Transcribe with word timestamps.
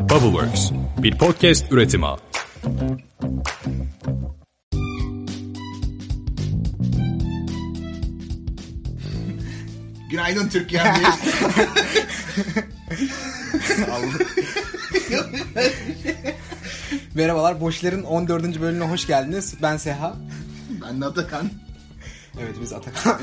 Bubbleworks, 0.00 0.70
bir 0.98 1.18
podcast 1.18 1.72
üretimi. 1.72 2.06
Günaydın 10.10 10.48
Türkiye. 10.48 10.82
Merhabalar, 17.14 17.60
Boşler'in 17.60 18.02
14. 18.02 18.60
bölümüne 18.60 18.84
hoş 18.84 19.06
geldiniz. 19.06 19.54
Ben 19.62 19.76
Seha. 19.76 20.16
ben 20.84 21.00
de 21.00 21.06
Atakan. 21.06 21.50
Evet, 22.40 22.54
biz 22.62 22.72
Atakan. 22.72 23.20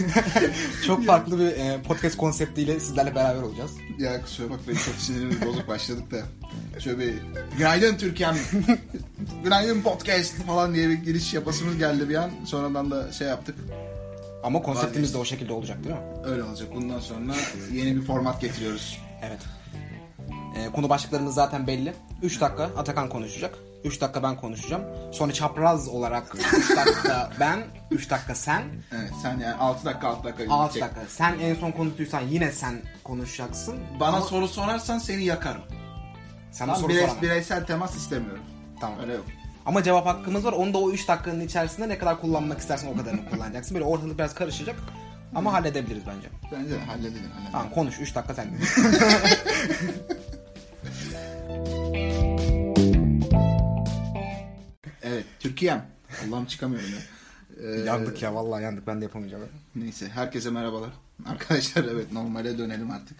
Çok 0.86 1.06
farklı 1.06 1.38
bir 1.38 1.46
e, 1.46 1.82
podcast 1.82 2.16
konseptiyle 2.16 2.80
sizlerle 2.80 3.14
beraber 3.14 3.42
olacağız. 3.42 3.70
Ya 3.98 4.22
kusura 4.22 4.50
bakmayın 4.50 4.80
çok 4.80 4.94
sinirimiz 4.94 5.46
bozuk 5.46 5.68
başladık 5.68 6.10
da. 6.10 6.22
Şöyle 6.80 6.98
bir 6.98 7.14
günaydın 7.58 7.96
Türkiye'm. 7.96 8.36
günaydın 9.44 9.82
podcast 9.82 10.34
falan 10.34 10.74
diye 10.74 10.88
bir 10.88 10.94
giriş 10.94 11.34
yapasımız 11.34 11.78
geldi 11.78 12.08
bir 12.08 12.14
an. 12.14 12.30
Sonradan 12.44 12.90
da 12.90 13.12
şey 13.12 13.28
yaptık. 13.28 13.56
Ama 14.42 14.62
konseptimiz 14.62 15.14
de 15.14 15.18
o 15.18 15.24
şekilde 15.24 15.52
olacak 15.52 15.84
değil 15.84 15.94
mi? 15.94 16.02
Öyle 16.24 16.42
olacak. 16.42 16.68
Bundan 16.74 17.00
sonra 17.00 17.32
yeni 17.72 17.96
bir 17.96 18.02
format 18.02 18.40
getiriyoruz. 18.40 18.98
Evet. 19.22 19.40
E, 20.56 20.72
konu 20.72 20.88
başlıklarımız 20.88 21.34
zaten 21.34 21.66
belli. 21.66 21.94
3 22.22 22.40
dakika 22.40 22.64
Atakan 22.64 23.08
konuşacak. 23.08 23.58
3 23.84 24.00
dakika 24.00 24.22
ben 24.22 24.36
konuşacağım. 24.36 24.82
Sonra 25.12 25.32
çapraz 25.32 25.88
olarak 25.88 26.34
3 26.34 26.76
dakika 26.76 27.30
ben, 27.40 27.58
3 27.90 28.10
dakika 28.10 28.34
sen. 28.34 28.62
Evet 28.92 29.10
sen 29.22 29.38
yani 29.38 29.54
6 29.54 29.84
dakika 29.84 30.08
6 30.08 30.24
dakika. 30.24 30.54
6 30.54 30.74
gidecek. 30.74 30.90
dakika. 30.96 31.08
Sen 31.14 31.38
en 31.38 31.54
son 31.54 31.70
konuştuysan 31.72 32.20
yine 32.20 32.52
sen 32.52 32.74
konuşacaksın. 33.04 33.78
Bana 34.00 34.16
Ama 34.16 34.20
soru 34.26 34.48
sorarsan 34.48 34.98
seni 34.98 35.24
yakarım. 35.24 35.62
sana 36.52 36.72
Ben 36.72 36.78
soru 36.78 36.92
birey- 36.92 37.00
soramam. 37.00 37.22
bireysel 37.22 37.66
temas 37.66 37.96
istemiyorum. 37.96 38.42
Tamam. 38.80 38.98
Öyle 39.00 39.12
yok. 39.14 39.24
Ama 39.66 39.82
cevap 39.82 40.06
hakkımız 40.06 40.44
var. 40.44 40.52
Onu 40.52 40.74
da 40.74 40.78
o 40.78 40.90
3 40.90 41.08
dakikanın 41.08 41.40
içerisinde 41.40 41.88
ne 41.88 41.98
kadar 41.98 42.20
kullanmak 42.20 42.58
istersen 42.58 42.88
o 42.88 42.96
kadarını 42.96 43.30
kullanacaksın. 43.30 43.74
Böyle 43.74 43.84
ortalık 43.86 44.18
biraz 44.18 44.34
karışacak. 44.34 44.76
Ama 45.34 45.52
halledebiliriz 45.52 46.02
bence. 46.06 46.28
Bence 46.52 46.74
de 46.74 46.78
halledelim. 46.78 47.12
halledelim. 47.30 47.30
Tamam 47.52 47.70
konuş 47.70 48.00
3 48.00 48.14
dakika 48.14 48.34
sen. 48.34 48.46
Türkiye'm. 55.42 55.82
Allah'ım 56.26 56.46
çıkamıyorum 56.46 56.90
ya. 56.90 56.98
Ee, 57.62 57.80
yandık 57.80 58.22
ya 58.22 58.34
vallahi 58.34 58.62
yandık 58.62 58.86
ben 58.86 59.00
de 59.00 59.04
yapamayacağım. 59.04 59.48
Neyse 59.74 60.08
herkese 60.08 60.50
merhabalar. 60.50 60.90
Arkadaşlar 61.26 61.84
evet 61.84 62.12
normale 62.12 62.58
dönelim 62.58 62.90
artık. 62.90 63.16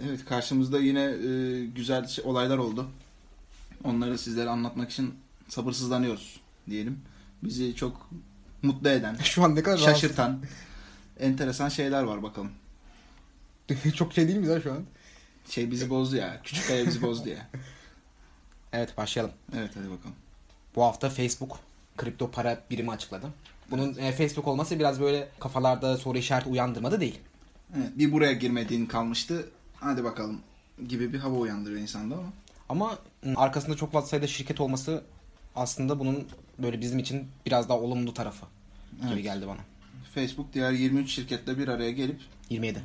Evet 0.00 0.24
karşımızda 0.24 0.78
yine 0.78 1.02
e, 1.02 1.64
güzel 1.66 2.06
şey- 2.06 2.24
olaylar 2.24 2.58
oldu. 2.58 2.90
Onları 3.84 4.18
sizlere 4.18 4.48
anlatmak 4.48 4.90
için 4.90 5.14
sabırsızlanıyoruz 5.48 6.40
diyelim. 6.70 7.00
Bizi 7.42 7.76
çok 7.76 8.10
mutlu 8.62 8.88
eden, 8.88 9.16
Şu 9.22 9.44
an 9.44 9.54
ne 9.56 9.62
kadar 9.62 9.78
şaşırtan, 9.78 10.42
enteresan 11.20 11.68
şeyler 11.68 12.02
var 12.02 12.22
bakalım. 12.22 12.50
Çok 13.94 14.12
şey 14.12 14.28
değil 14.28 14.38
mi 14.38 14.46
ya 14.46 14.60
şu 14.60 14.72
an? 14.72 14.84
Şey 15.50 15.70
bizi 15.70 15.90
bozdu 15.90 16.16
ya. 16.16 16.40
Küçük 16.44 16.68
kaya 16.68 16.86
bizi 16.86 17.02
bozdu 17.02 17.28
ya. 17.28 17.50
Evet 18.72 18.96
başlayalım. 18.96 19.34
Evet 19.56 19.70
hadi 19.74 19.90
bakalım. 19.90 20.14
Bu 20.76 20.82
hafta 20.82 21.10
Facebook 21.10 21.58
kripto 21.96 22.30
para 22.30 22.60
birimi 22.70 22.90
açıkladı. 22.90 23.26
Bunun 23.70 23.96
e, 23.98 24.12
Facebook 24.12 24.48
olması 24.48 24.78
biraz 24.78 25.00
böyle 25.00 25.28
kafalarda 25.40 25.96
soru 25.96 26.18
işareti 26.18 26.48
uyandırmadı 26.48 27.00
değil. 27.00 27.18
Evet, 27.76 27.98
bir 27.98 28.12
buraya 28.12 28.32
girmediğin 28.32 28.86
kalmıştı. 28.86 29.48
Hadi 29.76 30.04
bakalım 30.04 30.40
gibi 30.88 31.12
bir 31.12 31.18
hava 31.18 31.36
uyandırıyor 31.36 31.80
insanda 31.80 32.14
ama. 32.14 32.28
Ama 32.68 32.98
ım, 33.26 33.38
arkasında 33.38 33.76
çok 33.76 33.92
fazla 33.92 34.08
sayıda 34.08 34.26
şirket 34.26 34.60
olması 34.60 35.04
aslında 35.56 35.98
bunun 35.98 36.28
böyle 36.58 36.80
bizim 36.80 36.98
için 36.98 37.28
biraz 37.46 37.68
daha 37.68 37.78
olumlu 37.78 38.14
tarafı 38.14 38.46
gibi 39.02 39.12
Evet. 39.12 39.22
geldi 39.22 39.46
bana. 39.46 39.60
Facebook 40.14 40.52
diğer 40.54 40.72
23 40.72 41.10
şirketle 41.10 41.58
bir 41.58 41.68
araya 41.68 41.90
gelip 41.90 42.20
27. 42.50 42.82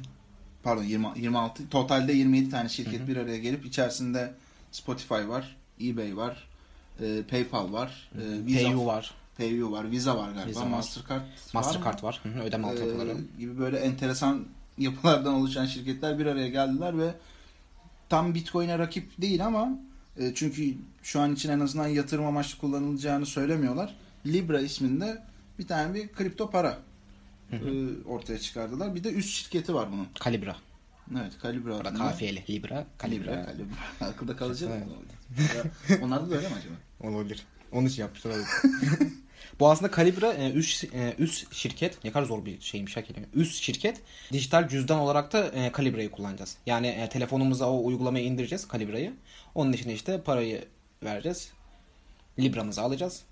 pardon 0.64 0.84
20, 0.84 1.08
26 1.16 1.70
totalde 1.70 2.14
27 2.14 2.50
tane 2.50 2.70
şirket 2.70 3.08
bir 3.08 3.18
araya 3.18 3.38
gelip 3.38 3.66
içerisinde 3.66 4.34
Spotify 4.72 5.14
var, 5.14 5.58
eBay 5.82 6.18
var, 6.18 6.49
e, 7.02 7.24
PayPal 7.24 7.74
var, 7.74 8.12
e, 8.16 8.46
Visa, 8.46 8.64
PayU 8.64 8.86
var. 8.86 9.14
PayU 9.38 9.72
var, 9.72 9.92
Visa 9.92 10.18
var 10.18 10.32
galiba, 10.32 10.50
Visa 10.50 10.62
var. 10.62 10.68
Mastercard, 10.68 11.22
Mastercard 11.54 12.04
var. 12.04 12.20
Hı 12.24 12.30
hı, 12.30 12.40
ödeme 12.40 12.68
var. 12.68 12.72
altyapıları. 12.72 13.10
E, 13.10 13.40
gibi 13.40 13.60
böyle 13.60 13.78
enteresan 13.78 14.46
yapılardan 14.78 15.34
oluşan 15.34 15.66
şirketler 15.66 16.20
bir 16.20 16.26
araya 16.26 16.50
geldiler 16.50 16.98
ve 16.98 17.14
tam 18.10 18.36
Bitcoin'e 18.36 18.80
rakip 18.80 19.22
değil 19.22 19.46
ama 19.46 19.70
e, 20.18 20.32
çünkü 20.36 20.78
şu 21.04 21.20
an 21.20 21.34
için 21.34 21.50
en 21.50 21.60
azından 21.60 21.88
yatırım 21.88 22.26
amaçlı 22.26 22.60
kullanılacağını 22.60 23.26
söylemiyorlar. 23.26 23.96
Libra 24.26 24.62
isminde 24.62 25.24
bir 25.60 25.68
tane 25.68 25.94
bir 25.94 26.08
kripto 26.08 26.50
para 26.50 26.78
e, 27.52 27.58
ortaya 28.06 28.40
çıkardılar. 28.40 28.96
Bir 28.96 29.04
de 29.04 29.14
üst 29.14 29.30
şirketi 29.30 29.74
var 29.74 29.92
bunun. 29.92 30.08
Kalibra. 30.20 30.56
Evet, 31.18 31.32
Calibra 31.44 31.72
Burada 31.72 31.90
adında. 31.90 32.04
kafiyeli. 32.04 32.44
Libra, 32.50 32.86
Kalibra. 32.98 33.46
Calibra. 33.46 33.76
Akılda 34.08 34.36
kalıcı. 34.36 34.70
Evet. 35.38 36.02
Onlar 36.04 36.30
da 36.30 36.36
öyle 36.36 36.50
mi 36.50 36.56
acaba? 36.56 36.74
Olabilir. 37.14 37.44
Onun 37.72 37.88
için 37.88 38.02
yapmışlar. 38.02 38.34
Bu 39.60 39.70
aslında 39.70 39.92
Kalibra 39.92 40.34
e, 40.34 40.52
üst, 40.52 40.84
e, 40.84 41.16
üst 41.20 41.54
şirket. 41.54 42.04
Ne 42.04 42.12
kadar 42.12 42.26
zor 42.26 42.46
bir 42.46 42.62
şeymiş 42.62 42.98
ha 42.98 43.02
kelime. 43.02 43.26
Üst 43.34 43.64
şirket. 43.64 44.02
Dijital 44.32 44.68
cüzdan 44.68 45.00
olarak 45.00 45.34
da 45.34 45.48
e, 45.48 45.72
Kalibra'yı 45.72 46.12
kullanacağız. 46.12 46.58
Yani 46.66 46.88
e, 46.88 47.10
telefonumuza 47.10 47.70
o 47.70 47.86
uygulamayı 47.86 48.26
indireceğiz 48.26 48.68
Kalibra'yı. 48.68 49.14
Onun 49.56 49.74
için 49.74 49.90
işte 49.90 50.22
parayı 50.22 50.66
vereceğiz. 51.04 51.52
Libramızı 52.40 52.82
alacağız. 52.82 53.24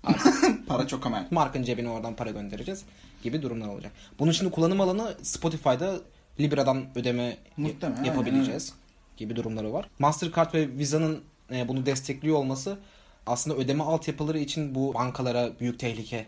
Para 0.66 0.86
çok 0.86 1.06
ama. 1.06 1.26
markın 1.30 1.62
cebine 1.62 1.88
oradan 1.88 2.16
para 2.16 2.30
göndereceğiz 2.30 2.84
gibi 3.22 3.42
durumlar 3.42 3.68
olacak. 3.68 3.92
Bunun 4.18 4.32
şimdi 4.32 4.50
kullanım 4.50 4.80
alanı 4.80 5.16
Spotify'da 5.22 6.00
Libra'dan 6.40 6.86
ödeme 6.94 7.36
Muhtemelen, 7.56 8.04
yapabileceğiz 8.04 8.74
gibi 9.16 9.36
durumları 9.36 9.72
var. 9.72 9.88
Mastercard 9.98 10.54
ve 10.54 10.78
Visa'nın 10.78 11.22
e, 11.52 11.68
bunu 11.68 11.86
destekliyor 11.86 12.36
olması 12.36 12.78
aslında 13.26 13.56
ödeme 13.56 13.84
altyapıları 13.84 14.38
için 14.38 14.74
bu 14.74 14.94
bankalara 14.94 15.50
büyük 15.60 15.78
tehlike 15.78 16.26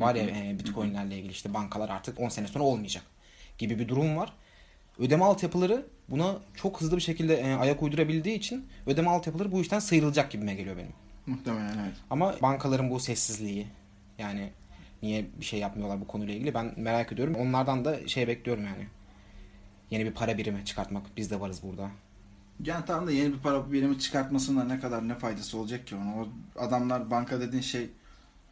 var 0.00 0.14
ya 0.14 0.22
e, 0.22 0.58
Bitcoin'lerle 0.58 1.18
ilgili 1.18 1.32
işte 1.32 1.54
bankalar 1.54 1.88
artık 1.88 2.20
10 2.20 2.28
sene 2.28 2.46
sonra 2.46 2.64
olmayacak 2.64 3.02
gibi 3.58 3.78
bir 3.78 3.88
durum 3.88 4.16
var. 4.16 4.32
Ödeme 4.98 5.24
altyapıları 5.24 5.86
buna 6.08 6.36
çok 6.54 6.80
hızlı 6.80 6.96
bir 6.96 7.02
şekilde 7.02 7.34
e, 7.34 7.54
ayak 7.54 7.82
uydurabildiği 7.82 8.38
için 8.38 8.66
ödeme 8.86 9.10
altyapıları 9.10 9.52
bu 9.52 9.60
işten 9.60 9.78
sıyrılacak 9.78 10.30
gibime 10.30 10.54
geliyor 10.54 10.76
benim. 10.76 10.92
Muhtemelen 11.26 11.78
evet. 11.78 11.94
Ama 12.10 12.34
bankaların 12.42 12.90
bu 12.90 13.00
sessizliği 13.00 13.66
yani 14.18 14.50
niye 15.02 15.26
bir 15.40 15.44
şey 15.44 15.60
yapmıyorlar 15.60 16.00
bu 16.00 16.06
konuyla 16.06 16.34
ilgili 16.34 16.54
ben 16.54 16.74
merak 16.76 17.12
ediyorum. 17.12 17.34
Onlardan 17.34 17.84
da 17.84 18.08
şey 18.08 18.28
bekliyorum 18.28 18.64
yani. 18.64 18.86
Yeni 19.90 20.04
bir 20.04 20.12
para 20.12 20.38
birimi 20.38 20.64
çıkartmak. 20.64 21.16
Biz 21.16 21.30
de 21.30 21.40
varız 21.40 21.62
burada. 21.62 21.90
Yani 22.64 22.84
tamam 22.86 23.06
da 23.06 23.12
yeni 23.12 23.32
bir 23.32 23.38
para 23.38 23.72
birimi 23.72 23.98
çıkartmasında 23.98 24.64
ne 24.64 24.80
kadar 24.80 25.08
ne 25.08 25.14
faydası 25.14 25.58
olacak 25.58 25.86
ki 25.86 25.96
ona? 25.96 26.14
O 26.16 26.28
adamlar 26.58 27.10
banka 27.10 27.40
dediğin 27.40 27.62
şey 27.62 27.90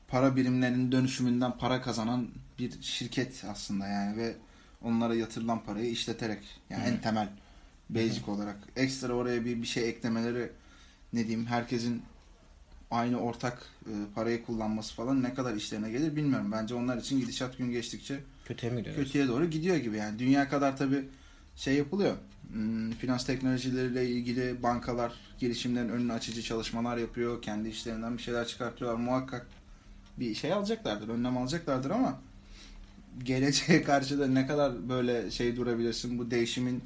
para 0.08 0.36
birimlerinin 0.36 0.92
dönüşümünden 0.92 1.58
para 1.58 1.82
kazanan 1.82 2.28
bir 2.58 2.82
şirket 2.82 3.44
aslında 3.50 3.86
yani 3.86 4.16
ve 4.16 4.34
onlara 4.82 5.14
yatırılan 5.14 5.64
parayı 5.64 5.90
işleterek 5.90 6.38
yani 6.70 6.84
en 6.84 7.00
temel 7.00 7.28
basic 7.90 8.30
olarak 8.30 8.56
ekstra 8.76 9.12
oraya 9.12 9.44
bir 9.44 9.62
bir 9.62 9.66
şey 9.66 9.88
eklemeleri 9.88 10.52
ne 11.12 11.26
diyeyim 11.26 11.46
herkesin 11.46 12.02
aynı 12.90 13.20
ortak 13.20 13.66
e, 13.86 13.92
parayı 14.14 14.44
kullanması 14.44 14.94
falan 14.94 15.22
ne 15.22 15.34
kadar 15.34 15.54
işlerine 15.54 15.90
gelir 15.90 16.16
bilmiyorum. 16.16 16.52
Bence 16.52 16.74
onlar 16.74 16.96
için 16.96 17.20
gidişat 17.20 17.58
gün 17.58 17.70
geçtikçe 17.70 18.20
Kötüye 18.44 18.72
mi 18.72 18.78
gidiyoruz? 18.78 19.04
kötüye 19.04 19.28
doğru 19.28 19.50
gidiyor 19.50 19.76
gibi 19.76 19.96
yani. 19.96 20.18
Dünya 20.18 20.48
kadar 20.48 20.76
tabii 20.76 21.04
şey 21.58 21.74
yapılıyor. 21.74 22.16
Hmm, 22.52 22.90
finans 22.90 23.26
teknolojileriyle 23.26 24.08
ilgili 24.08 24.62
bankalar 24.62 25.12
girişimlerin 25.38 25.88
önünü 25.88 26.12
açıcı 26.12 26.42
çalışmalar 26.42 26.96
yapıyor. 26.96 27.42
Kendi 27.42 27.68
işlerinden 27.68 28.16
bir 28.16 28.22
şeyler 28.22 28.46
çıkartıyorlar. 28.46 28.98
Muhakkak 28.98 29.46
bir 30.18 30.34
şey 30.34 30.52
alacaklardır, 30.52 31.08
önlem 31.08 31.36
alacaklardır 31.36 31.90
ama 31.90 32.20
geleceğe 33.24 33.82
karşı 33.84 34.18
da 34.18 34.26
ne 34.26 34.46
kadar 34.46 34.88
böyle 34.88 35.30
şey 35.30 35.56
durabilirsin 35.56 36.18
bu 36.18 36.30
değişimin 36.30 36.82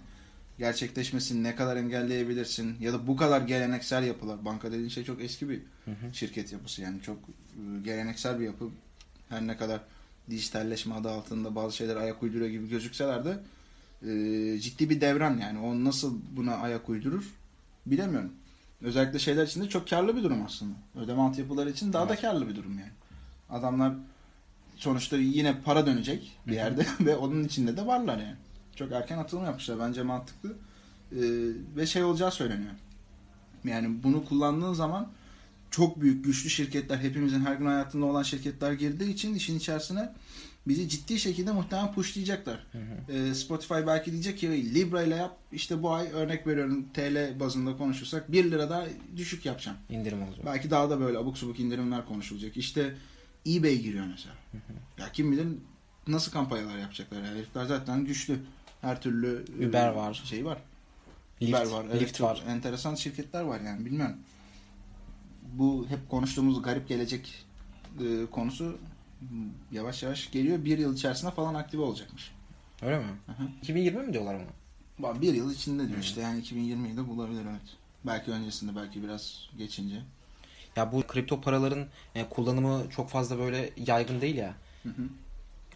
gerçekleşmesini 0.58 1.42
ne 1.42 1.56
kadar 1.56 1.76
engelleyebilirsin 1.76 2.76
ya 2.80 2.92
da 2.92 3.06
bu 3.06 3.16
kadar 3.16 3.40
geleneksel 3.40 4.04
yapılar 4.04 4.44
banka 4.44 4.72
dediğin 4.72 4.88
şey 4.88 5.04
çok 5.04 5.22
eski 5.22 5.48
bir 5.48 5.60
şirket 6.12 6.52
yapısı 6.52 6.82
yani 6.82 7.02
çok 7.02 7.16
e, 7.16 7.80
geleneksel 7.84 8.40
bir 8.40 8.44
yapı 8.44 8.68
her 9.28 9.46
ne 9.46 9.56
kadar 9.56 9.80
dijitalleşme 10.30 10.94
adı 10.94 11.10
altında 11.10 11.54
bazı 11.54 11.76
şeyler 11.76 11.96
ayak 11.96 12.22
uyduruyor 12.22 12.50
gibi 12.50 12.68
gözükseler 12.68 13.24
de 13.24 13.38
e, 14.06 14.58
ciddi 14.60 14.90
bir 14.90 15.00
devran 15.00 15.38
yani 15.38 15.58
o 15.58 15.84
nasıl 15.84 16.18
buna 16.36 16.54
ayak 16.54 16.88
uydurur 16.88 17.24
bilemiyorum. 17.86 18.32
Özellikle 18.82 19.18
şeyler 19.18 19.46
için 19.46 19.60
de 19.60 19.68
çok 19.68 19.88
karlı 19.88 20.16
bir 20.16 20.22
durum 20.22 20.42
aslında. 20.46 20.74
Ödeme 20.94 21.22
altyapıları 21.22 21.70
için 21.70 21.92
daha 21.92 22.08
da 22.08 22.16
karlı 22.16 22.48
bir 22.48 22.56
durum 22.56 22.78
yani. 22.78 22.92
Adamlar 23.50 23.92
sonuçta 24.76 25.16
yine 25.16 25.60
para 25.60 25.86
dönecek 25.86 26.38
bir 26.46 26.52
yerde 26.52 26.86
ve 27.00 27.16
onun 27.16 27.44
içinde 27.44 27.76
de 27.76 27.86
varlar 27.86 28.18
yani. 28.18 28.36
Çok 28.76 28.92
erken 28.92 29.18
atılım 29.18 29.44
yapmışlar. 29.44 29.78
Bence 29.78 30.02
mantıklı. 30.02 30.56
ve 31.76 31.86
şey 31.86 32.04
olacağı 32.04 32.32
söyleniyor. 32.32 32.72
Yani 33.64 34.02
bunu 34.02 34.24
kullandığın 34.24 34.72
zaman 34.72 35.08
çok 35.70 36.00
büyük 36.00 36.24
güçlü 36.24 36.50
şirketler 36.50 36.98
hepimizin 36.98 37.40
her 37.40 37.54
gün 37.54 37.66
hayatında 37.66 38.06
olan 38.06 38.22
şirketler 38.22 38.72
girdiği 38.72 39.12
için 39.12 39.34
işin 39.34 39.58
içerisine 39.58 40.12
bizi 40.66 40.88
ciddi 40.88 41.18
şekilde 41.18 41.52
muhtemelen 41.52 41.92
pushlayacaklar. 41.92 42.66
Hı 42.72 42.78
hı. 42.78 43.12
Ee, 43.12 43.34
Spotify 43.34 43.74
belki 43.86 44.12
diyecek 44.12 44.38
ki 44.38 44.74
Libra 44.74 45.02
ile 45.02 45.14
yap 45.14 45.36
işte 45.52 45.82
bu 45.82 45.92
ay 45.92 46.08
örnek 46.12 46.46
veriyorum 46.46 46.86
TL 46.94 47.40
bazında 47.40 47.76
konuşursak 47.76 48.32
1 48.32 48.50
lira 48.50 48.70
daha 48.70 48.84
düşük 49.16 49.46
yapacağım. 49.46 49.78
indirim 49.90 50.22
olacak. 50.22 50.46
Belki 50.46 50.70
daha 50.70 50.90
da 50.90 51.00
böyle 51.00 51.18
abuk 51.18 51.38
subuk 51.38 51.60
indirimler 51.60 52.06
konuşulacak. 52.06 52.56
İşte 52.56 52.94
eBay 53.46 53.78
giriyor 53.78 54.06
mesela. 54.06 54.34
Ya 54.98 55.12
kim 55.12 55.32
bilir 55.32 55.46
nasıl 56.06 56.32
kampanyalar 56.32 56.78
yapacaklar. 56.78 57.22
Yani 57.22 57.38
herifler 57.38 57.64
zaten 57.64 58.04
güçlü. 58.04 58.38
Her 58.80 59.02
türlü 59.02 59.44
e, 59.60 59.68
Uber 59.68 59.88
var. 59.88 60.22
Şey 60.24 60.44
var. 60.44 60.58
Lift, 61.42 61.54
Uber 61.54 61.66
var. 61.66 61.86
Evet, 61.92 62.20
var. 62.20 62.42
Enteresan 62.48 62.94
şirketler 62.94 63.42
var 63.42 63.60
yani 63.60 63.84
bilmiyorum. 63.84 64.16
Bu 65.52 65.86
hep 65.88 66.10
konuştuğumuz 66.10 66.62
garip 66.62 66.88
gelecek 66.88 67.44
e, 68.00 68.26
konusu 68.30 68.78
yavaş 69.72 70.02
yavaş 70.02 70.30
geliyor. 70.30 70.64
Bir 70.64 70.78
yıl 70.78 70.94
içerisinde 70.94 71.30
falan 71.30 71.54
aktive 71.54 71.82
olacakmış. 71.82 72.32
Öyle 72.82 72.98
mi? 72.98 73.04
Hı. 73.26 73.42
2020 73.62 74.02
mi 74.02 74.12
diyorlar? 74.12 74.36
Ba- 75.00 75.20
Bir 75.20 75.34
yıl 75.34 75.52
içinde 75.52 75.88
diyor 75.88 75.98
işte 76.00 76.20
yani 76.20 76.40
2020'yi 76.42 76.96
de 76.96 77.08
bulabilir 77.08 77.42
evet. 77.50 77.76
Belki 78.06 78.30
öncesinde 78.30 78.76
belki 78.76 79.02
biraz 79.02 79.48
geçince. 79.58 79.96
Ya 80.76 80.92
bu 80.92 81.02
kripto 81.02 81.40
paraların 81.40 81.86
e, 82.14 82.28
kullanımı 82.28 82.82
çok 82.90 83.08
fazla 83.08 83.38
böyle 83.38 83.70
yaygın 83.86 84.20
değil 84.20 84.36
ya. 84.36 84.54
Hı 84.82 84.88
hı. 84.88 85.02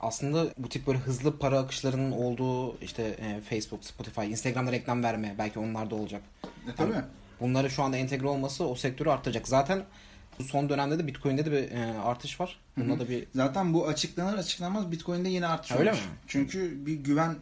Aslında 0.01 0.47
bu 0.59 0.69
tip 0.69 0.87
böyle 0.87 0.99
hızlı 0.99 1.39
para 1.39 1.59
akışlarının 1.59 2.13
olduğu 2.13 2.79
işte 2.81 3.03
e, 3.03 3.41
Facebook, 3.41 3.85
Spotify, 3.85 4.21
Instagram'da 4.31 4.73
reklam 4.73 5.03
verme 5.03 5.35
belki 5.39 5.59
onlar 5.59 5.91
da 5.91 5.95
olacak. 5.95 6.23
E 6.45 6.75
tabii. 6.77 6.95
Bunları 7.41 7.71
şu 7.71 7.83
anda 7.83 7.97
entegre 7.97 8.27
olması 8.27 8.65
o 8.69 8.75
sektörü 8.75 9.09
arttıracak. 9.11 9.49
Zaten 9.49 9.85
bu 10.39 10.45
son 10.45 10.69
dönemde 10.69 10.99
de 10.99 11.07
Bitcoin'de 11.07 11.45
de 11.45 11.53
bir 11.53 11.71
e, 11.71 11.99
artış 11.99 12.41
var. 12.41 12.59
Bunda 12.77 12.99
da 12.99 13.09
bir 13.09 13.25
Zaten 13.35 13.75
bu 13.75 13.89
açıklanır 13.89 14.39
açıklanmaz 14.39 14.93
Bitcoin'de 14.93 15.29
yine 15.29 15.47
artış 15.47 15.73
Öyle 15.73 15.91
olmuş. 15.91 16.05
mi? 16.05 16.11
Çünkü 16.27 16.87
bir 16.87 16.95
güven 16.95 17.37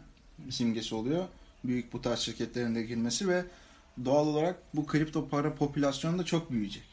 simgesi 0.49 0.95
oluyor. 0.95 1.25
Büyük 1.63 1.93
bu 1.93 2.01
tarz 2.01 2.19
şirketlerin 2.19 2.75
de 2.75 2.83
girmesi 2.83 3.27
ve 3.27 3.45
doğal 4.05 4.27
olarak 4.27 4.55
bu 4.73 4.85
kripto 4.85 5.27
para 5.27 5.55
popülasyonu 5.55 6.19
da 6.19 6.25
çok 6.25 6.51
büyüyecek. 6.51 6.83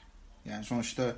Yani 0.45 0.65
sonuçta 0.65 1.17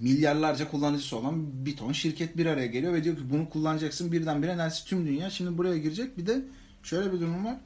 milyarlarca 0.00 0.70
kullanıcısı 0.70 1.16
olan 1.16 1.66
bir 1.66 1.76
ton 1.76 1.92
şirket 1.92 2.36
bir 2.36 2.46
araya 2.46 2.66
geliyor 2.66 2.92
ve 2.92 3.04
diyor 3.04 3.16
ki 3.16 3.22
bunu 3.30 3.50
kullanacaksın 3.50 4.12
birdenbire 4.12 4.58
neredeyse 4.58 4.84
tüm 4.84 5.06
dünya 5.06 5.30
şimdi 5.30 5.58
buraya 5.58 5.78
girecek. 5.78 6.18
Bir 6.18 6.26
de 6.26 6.42
şöyle 6.82 7.12
bir 7.12 7.20
durum 7.20 7.44
var. 7.44 7.56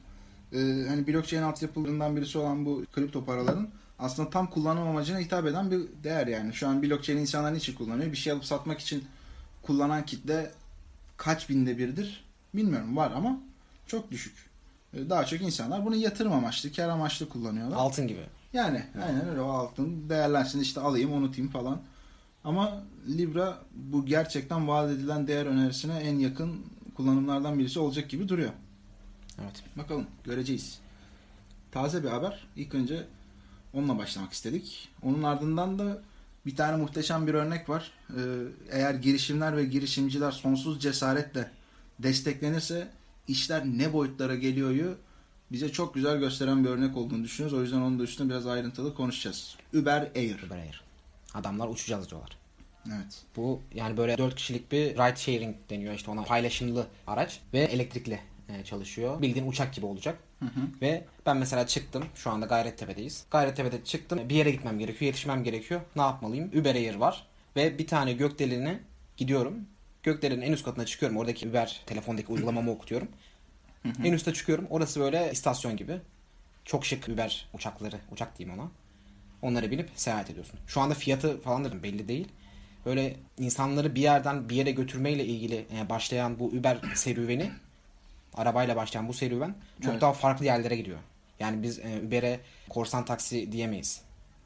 Ee, 0.53 0.57
hani 0.87 1.07
blockchain 1.07 1.41
altyapılarından 1.43 2.15
birisi 2.15 2.37
olan 2.37 2.65
bu 2.65 2.85
kripto 2.93 3.25
paraların 3.25 3.69
aslında 3.99 4.29
tam 4.29 4.49
kullanım 4.49 4.87
amacına 4.87 5.19
hitap 5.19 5.45
eden 5.45 5.71
bir 5.71 5.79
değer 6.03 6.27
yani. 6.27 6.53
Şu 6.53 6.67
an 6.67 6.83
blockchain 6.83 7.17
insanlar 7.17 7.53
için 7.53 7.75
kullanıyor? 7.75 8.11
Bir 8.11 8.17
şey 8.17 8.33
alıp 8.33 8.45
satmak 8.45 8.79
için 8.79 9.03
kullanan 9.61 10.05
kitle 10.05 10.51
kaç 11.17 11.49
binde 11.49 11.77
birdir 11.77 12.25
bilmiyorum 12.53 12.97
var 12.97 13.11
ama 13.15 13.39
çok 13.87 14.11
düşük. 14.11 14.49
Ee, 14.93 15.09
Daha 15.09 15.25
çok 15.25 15.41
insanlar 15.41 15.85
bunu 15.85 15.95
yatırım 15.95 16.33
amaçlı, 16.33 16.71
kar 16.71 16.89
amaçlı 16.89 17.29
kullanıyorlar. 17.29 17.77
altın 17.77 18.07
gibi. 18.07 18.21
Yani 18.53 18.83
aynen 19.05 19.29
öyle 19.29 19.41
o 19.41 19.49
altın 19.49 20.09
değerlensin 20.09 20.59
işte 20.59 20.81
alayım 20.81 21.13
unutayım 21.13 21.49
falan. 21.51 21.81
Ama 22.43 22.83
Libra 23.07 23.57
bu 23.75 24.05
gerçekten 24.05 24.67
vaat 24.67 24.91
edilen 24.91 25.27
değer 25.27 25.45
önerisine 25.45 25.97
en 25.99 26.19
yakın 26.19 26.65
kullanımlardan 26.95 27.59
birisi 27.59 27.79
olacak 27.79 28.09
gibi 28.09 28.29
duruyor. 28.29 28.51
Evet. 29.41 29.63
Bakalım 29.77 30.05
göreceğiz. 30.23 30.79
Taze 31.71 32.03
bir 32.03 32.09
haber. 32.09 32.47
İlk 32.55 32.75
önce 32.75 33.03
onunla 33.73 33.97
başlamak 33.97 34.33
istedik. 34.33 34.89
Onun 35.03 35.23
ardından 35.23 35.79
da 35.79 36.01
bir 36.45 36.55
tane 36.55 36.77
muhteşem 36.77 37.27
bir 37.27 37.33
örnek 37.33 37.69
var. 37.69 37.91
Ee, 38.09 38.13
eğer 38.71 38.93
girişimler 38.93 39.57
ve 39.57 39.65
girişimciler 39.65 40.31
sonsuz 40.31 40.81
cesaretle 40.81 41.51
desteklenirse 41.99 42.87
işler 43.27 43.65
ne 43.65 43.93
boyutlara 43.93 44.35
geliyoryu 44.35 44.97
bize 45.51 45.69
çok 45.71 45.93
güzel 45.93 46.17
gösteren 46.17 46.63
bir 46.63 46.69
örnek 46.69 46.97
olduğunu 46.97 47.23
düşünüyoruz. 47.23 47.59
O 47.59 47.61
yüzden 47.61 47.77
onun 47.77 47.99
da 47.99 48.03
üstüne 48.03 48.29
biraz 48.29 48.47
ayrıntılı 48.47 48.95
konuşacağız. 48.95 49.57
Uber 49.73 50.11
Air. 50.15 50.43
Uber 50.43 50.57
Air. 50.57 50.81
Adamlar 51.33 51.67
uçacağız 51.67 52.09
diyorlar. 52.09 52.37
Evet. 52.87 53.23
Bu 53.35 53.61
yani 53.73 53.97
böyle 53.97 54.17
4 54.17 54.35
kişilik 54.35 54.71
bir 54.71 54.79
ride 54.79 55.15
sharing 55.15 55.55
deniyor 55.69 55.93
işte 55.93 56.11
ona 56.11 56.23
paylaşımlı 56.23 56.87
araç 57.07 57.39
ve 57.53 57.59
elektrikli 57.59 58.19
çalışıyor. 58.65 59.21
Bildiğin 59.21 59.47
uçak 59.47 59.73
gibi 59.73 59.85
olacak. 59.85 60.19
Hı 60.39 60.45
hı. 60.45 60.61
Ve 60.81 61.05
ben 61.25 61.37
mesela 61.37 61.67
çıktım. 61.67 62.05
Şu 62.15 62.29
anda 62.29 62.45
Gayrettepe'deyiz. 62.45 63.25
Gayrettepe'de 63.31 63.83
çıktım. 63.83 64.29
Bir 64.29 64.35
yere 64.35 64.51
gitmem 64.51 64.79
gerekiyor. 64.79 65.07
Yetişmem 65.07 65.43
gerekiyor. 65.43 65.81
Ne 65.95 66.01
yapmalıyım? 66.01 66.47
Uber 66.59 66.75
Air 66.75 66.95
var. 66.95 67.27
Ve 67.55 67.77
bir 67.77 67.87
tane 67.87 68.13
gökdelenine 68.13 68.79
gidiyorum. 69.17 69.65
Gökdelenin 70.03 70.41
en 70.41 70.51
üst 70.51 70.65
katına 70.65 70.85
çıkıyorum. 70.85 71.17
Oradaki 71.17 71.49
Uber 71.49 71.81
telefondaki 71.85 72.31
uygulamamı 72.31 72.71
okutuyorum. 72.71 73.07
En 74.03 74.13
üste 74.13 74.33
çıkıyorum. 74.33 74.67
Orası 74.69 74.99
böyle 74.99 75.29
istasyon 75.31 75.77
gibi. 75.77 75.97
Çok 76.65 76.85
şık 76.85 77.09
Uber 77.09 77.49
uçakları. 77.53 77.95
Uçak 78.11 78.37
diyeyim 78.37 78.59
ona. 78.59 78.71
Onlara 79.41 79.71
binip 79.71 79.89
seyahat 79.95 80.29
ediyorsun. 80.29 80.59
Şu 80.67 80.81
anda 80.81 80.93
fiyatı 80.93 81.41
falan 81.41 81.65
da 81.65 81.83
belli 81.83 82.07
değil. 82.07 82.27
Böyle 82.85 83.15
insanları 83.37 83.95
bir 83.95 84.01
yerden 84.01 84.49
bir 84.49 84.55
yere 84.55 84.71
götürmeyle 84.71 85.25
ilgili 85.25 85.65
e, 85.77 85.89
başlayan 85.89 86.39
bu 86.39 86.45
Uber 86.45 86.77
serüveni 86.95 87.51
arabayla 88.39 88.75
başlayan 88.75 89.07
bu 89.07 89.13
serüven 89.13 89.55
çok 89.81 89.91
Evet. 89.91 90.01
daha 90.01 90.13
farklı 90.13 90.45
yerlere 90.45 90.75
gidiyor. 90.75 90.97
Yani 91.39 91.63
biz 91.63 91.79
e, 91.79 92.01
Uber'e 92.07 92.39
korsan 92.69 93.05
taksi 93.05 93.51
diyemeyiz. 93.51 94.01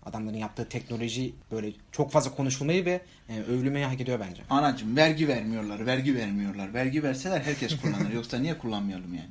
Adamların 0.05 0.37
yaptığı 0.37 0.69
teknoloji 0.69 1.33
böyle 1.51 1.73
çok 1.91 2.11
fazla 2.11 2.35
konuşulmayı 2.35 2.85
ve 2.85 3.01
e, 3.29 3.39
övülmeyi 3.41 3.85
hak 3.85 4.01
ediyor 4.01 4.19
bence. 4.19 4.43
Anacım 4.49 4.95
vergi 4.97 5.27
vermiyorlar, 5.27 5.85
vergi 5.85 6.15
vermiyorlar. 6.15 6.73
Vergi 6.73 7.03
verseler 7.03 7.41
herkes 7.41 7.81
kullanır. 7.81 8.11
Yoksa 8.13 8.37
niye 8.37 8.57
kullanmayalım 8.57 9.13
yani? 9.13 9.29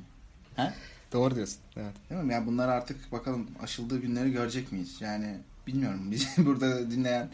He? 0.55 0.73
Doğru 1.13 1.35
diyorsun. 1.35 1.57
Evet. 1.77 1.93
Değil 2.09 2.21
mi? 2.21 2.33
Yani 2.33 2.47
bunlar 2.47 2.69
artık 2.69 3.11
bakalım 3.11 3.47
aşıldığı 3.63 4.01
günleri 4.01 4.31
görecek 4.31 4.71
miyiz? 4.71 4.97
Yani 4.99 5.37
bilmiyorum. 5.67 5.99
Bizi 6.11 6.45
burada 6.45 6.91
dinleyen 6.91 7.29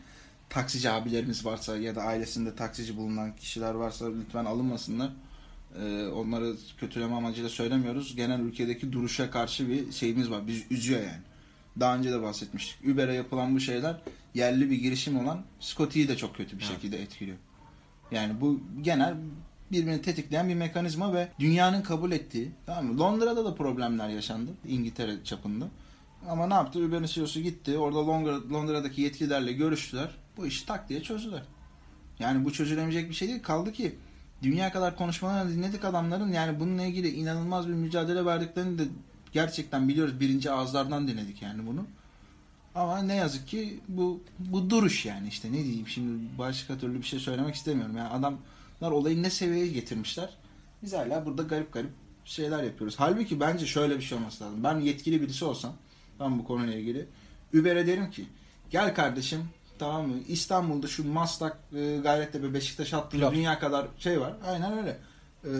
taksici 0.49 0.89
abilerimiz 0.89 1.45
varsa 1.45 1.77
ya 1.77 1.95
da 1.95 2.01
ailesinde 2.01 2.55
taksici 2.55 2.97
bulunan 2.97 3.35
kişiler 3.35 3.73
varsa 3.73 4.05
lütfen 4.19 4.45
alınmasınlar. 4.45 5.09
Ee, 5.75 6.07
onları 6.07 6.55
kötüleme 6.77 7.15
amacıyla 7.15 7.49
söylemiyoruz. 7.49 8.15
Genel 8.15 8.39
ülkedeki 8.39 8.91
duruşa 8.91 9.31
karşı 9.31 9.69
bir 9.69 9.91
şeyimiz 9.91 10.31
var. 10.31 10.47
Biz 10.47 10.63
üzüyor 10.71 10.99
yani. 11.01 11.21
Daha 11.79 11.97
önce 11.97 12.11
de 12.11 12.21
bahsetmiştik. 12.21 12.87
Uber'e 12.93 13.13
yapılan 13.13 13.55
bu 13.55 13.59
şeyler 13.59 13.95
yerli 14.33 14.69
bir 14.69 14.75
girişim 14.75 15.19
olan 15.19 15.43
Scotty'yi 15.59 16.07
de 16.07 16.17
çok 16.17 16.35
kötü 16.35 16.57
bir 16.59 16.63
Evet. 16.63 16.73
şekilde 16.75 17.01
etkiliyor. 17.01 17.37
Yani 18.11 18.41
bu 18.41 18.59
genel 18.81 19.15
birbirini 19.71 20.01
tetikleyen 20.01 20.49
bir 20.49 20.55
mekanizma 20.55 21.13
ve 21.13 21.27
dünyanın 21.39 21.81
kabul 21.81 22.11
ettiği 22.11 22.51
tamam 22.65 22.85
mı? 22.85 22.99
Londra'da 22.99 23.45
da 23.45 23.55
problemler 23.55 24.09
yaşandı 24.09 24.51
İngiltere 24.67 25.23
çapında. 25.23 25.67
Ama 26.29 26.47
ne 26.47 26.53
yaptı? 26.53 26.79
Uber'in 26.79 27.05
CEO'su 27.05 27.39
gitti. 27.39 27.77
Orada 27.77 28.07
Londra, 28.07 28.49
Londra'daki 28.53 29.01
yetkililerle 29.01 29.53
görüştüler. 29.53 30.09
Bu 30.37 30.47
işi 30.47 30.65
tak 30.65 30.89
diye 30.89 31.03
çözdüler. 31.03 31.43
Yani 32.19 32.45
bu 32.45 32.53
çözülemeyecek 32.53 33.09
bir 33.09 33.15
şey 33.15 33.27
değil. 33.27 33.43
Kaldı 33.43 33.71
ki 33.71 33.95
dünya 34.43 34.71
kadar 34.71 34.95
konuşmalarını 34.95 35.51
dinledik 35.51 35.85
adamların. 35.85 36.31
Yani 36.31 36.59
bununla 36.59 36.83
ilgili 36.83 37.09
inanılmaz 37.09 37.67
bir 37.67 37.73
mücadele 37.73 38.25
verdiklerini 38.25 38.79
de 38.79 38.83
gerçekten 39.33 39.87
biliyoruz. 39.87 40.19
Birinci 40.19 40.51
ağızlardan 40.51 41.07
dinledik 41.07 41.41
yani 41.41 41.67
bunu. 41.67 41.85
Ama 42.75 43.01
ne 43.01 43.15
yazık 43.15 43.47
ki 43.47 43.79
bu 43.87 44.23
bu 44.39 44.69
duruş 44.69 45.05
yani 45.05 45.27
işte 45.27 45.51
ne 45.51 45.63
diyeyim 45.63 45.87
şimdi 45.87 46.37
başka 46.37 46.77
türlü 46.77 46.97
bir 46.97 47.03
şey 47.03 47.19
söylemek 47.19 47.55
istemiyorum. 47.55 47.97
Yani 47.97 48.09
adamlar 48.09 48.91
olayı 48.91 49.23
ne 49.23 49.29
seviyeye 49.29 49.67
getirmişler. 49.67 50.29
Biz 50.83 50.93
hala 50.93 51.25
burada 51.25 51.43
garip 51.43 51.73
garip 51.73 51.91
şeyler 52.25 52.63
yapıyoruz. 52.63 52.95
Halbuki 52.97 53.39
bence 53.39 53.65
şöyle 53.65 53.97
bir 53.97 54.01
şey 54.01 54.17
olması 54.17 54.43
lazım. 54.43 54.63
Ben 54.63 54.79
yetkili 54.79 55.21
birisi 55.21 55.45
olsam 55.45 55.73
ben 56.19 56.39
bu 56.39 56.43
konuyla 56.43 56.73
ilgili 56.73 57.05
Uber'e 57.53 57.87
derim 57.87 58.11
ki 58.11 58.25
gel 58.69 58.95
kardeşim 58.95 59.49
tamam 59.79 60.07
mı 60.07 60.15
İstanbul'da 60.27 60.87
şu 60.87 61.11
Maslak 61.11 61.57
e, 61.75 61.97
Gayrettepe 61.97 62.53
Beşiktaş 62.53 62.93
hattında 62.93 63.09
Pilot. 63.21 63.33
dünya 63.33 63.59
kadar 63.59 63.87
şey 63.99 64.21
var. 64.21 64.33
Aynen 64.47 64.77
öyle. 64.77 64.97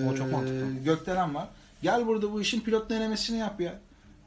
O 0.09 0.15
çok 0.15 0.31
mantıklı. 0.31 0.83
Gökdelen 0.83 1.35
var. 1.35 1.47
Gel 1.83 2.07
burada 2.07 2.31
bu 2.33 2.41
işin 2.41 2.61
pilot 2.61 2.89
denemesini 2.89 3.37
yap 3.37 3.61
ya. 3.61 3.79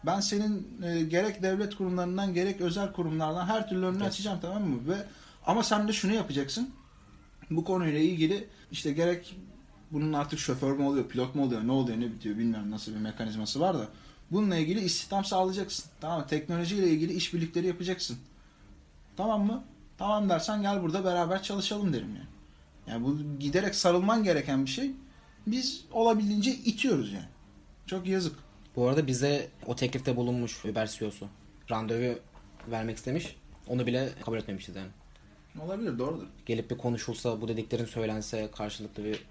Ben 0.07 0.21
senin 0.21 0.79
e, 0.83 1.03
gerek 1.03 1.43
devlet 1.43 1.75
kurumlarından 1.77 2.35
gerek 2.35 2.61
özel 2.61 2.93
kurumlardan 2.93 3.47
her 3.47 3.69
türlü 3.69 3.87
önünü 3.87 3.97
Evet. 4.03 4.07
açacağım 4.13 4.39
tamam 4.43 4.63
mı? 4.63 4.89
Ve 4.89 4.97
ama 5.47 5.63
sen 5.63 5.89
de 5.89 5.93
şunu 5.93 6.15
yapacaksın. 6.15 6.71
Bu 7.51 7.65
konuyla 7.65 7.99
ilgili 8.01 8.49
işte 8.71 8.93
gerek 8.93 9.37
bunun 9.91 10.13
artık 10.13 10.39
şoför 10.39 10.73
mü 10.73 10.85
oluyor, 10.85 11.09
pilot 11.09 11.35
mu 11.35 11.43
oluyor, 11.45 11.67
ne 11.67 11.73
oluyor, 11.73 12.01
ne 12.01 12.07
bitiyor 12.13 12.39
bilmiyorum 12.39 12.71
nasıl 12.71 12.93
bir 12.93 12.99
mekanizması 13.01 13.61
var 13.61 13.75
da 13.79 13.89
bununla 14.31 14.57
ilgili 14.57 14.81
istihdam 14.81 15.25
sağlayacaksın. 15.25 15.85
Tamam 16.01 16.21
mı? 16.21 16.27
Teknolojiyle 16.27 16.89
ilgili 16.89 17.13
işbirlikleri 17.13 17.67
yapacaksın. 17.67 18.17
Tamam 19.17 19.47
mı? 19.47 19.65
Tamam 20.03 20.29
dersen 20.29 20.63
gel 20.63 20.83
burada 20.83 21.05
beraber 21.05 21.43
çalışalım 21.43 21.93
derim 21.93 22.09
yani. 22.17 22.27
Yani 22.87 23.05
bu 23.05 23.39
giderek 23.41 23.75
sarılman 23.75 24.25
gereken 24.25 24.65
bir 24.65 24.71
şey. 24.71 24.91
Biz 25.47 25.85
olabildiğince 25.93 26.51
itiyoruz 26.51 27.13
yani. 27.13 27.29
Çok 27.87 28.07
yazık. 28.07 28.37
Bu 28.77 28.89
arada 28.89 29.07
bize 29.07 29.49
o 29.67 29.77
teklifte 29.77 30.17
bulunmuş 30.17 30.65
Uber 30.65 30.87
CEO'su. 30.87 31.27
Randevu 31.71 32.19
vermek 32.71 32.97
istemiş. 32.97 33.37
Onu 33.69 33.87
bile 33.87 34.09
kabul 34.25 34.39
etmemişiz 34.39 34.77
yani. 34.77 34.89
Olabilir 35.61 35.99
doğrudur. 35.99 36.27
Gelip 36.47 36.71
bir 36.71 36.79
konuşulsa, 36.79 37.41
bu 37.41 37.49
dediklerin 37.49 37.85
söylense, 37.85 38.51
karşılıklı 38.57 39.05
bir 39.05 39.25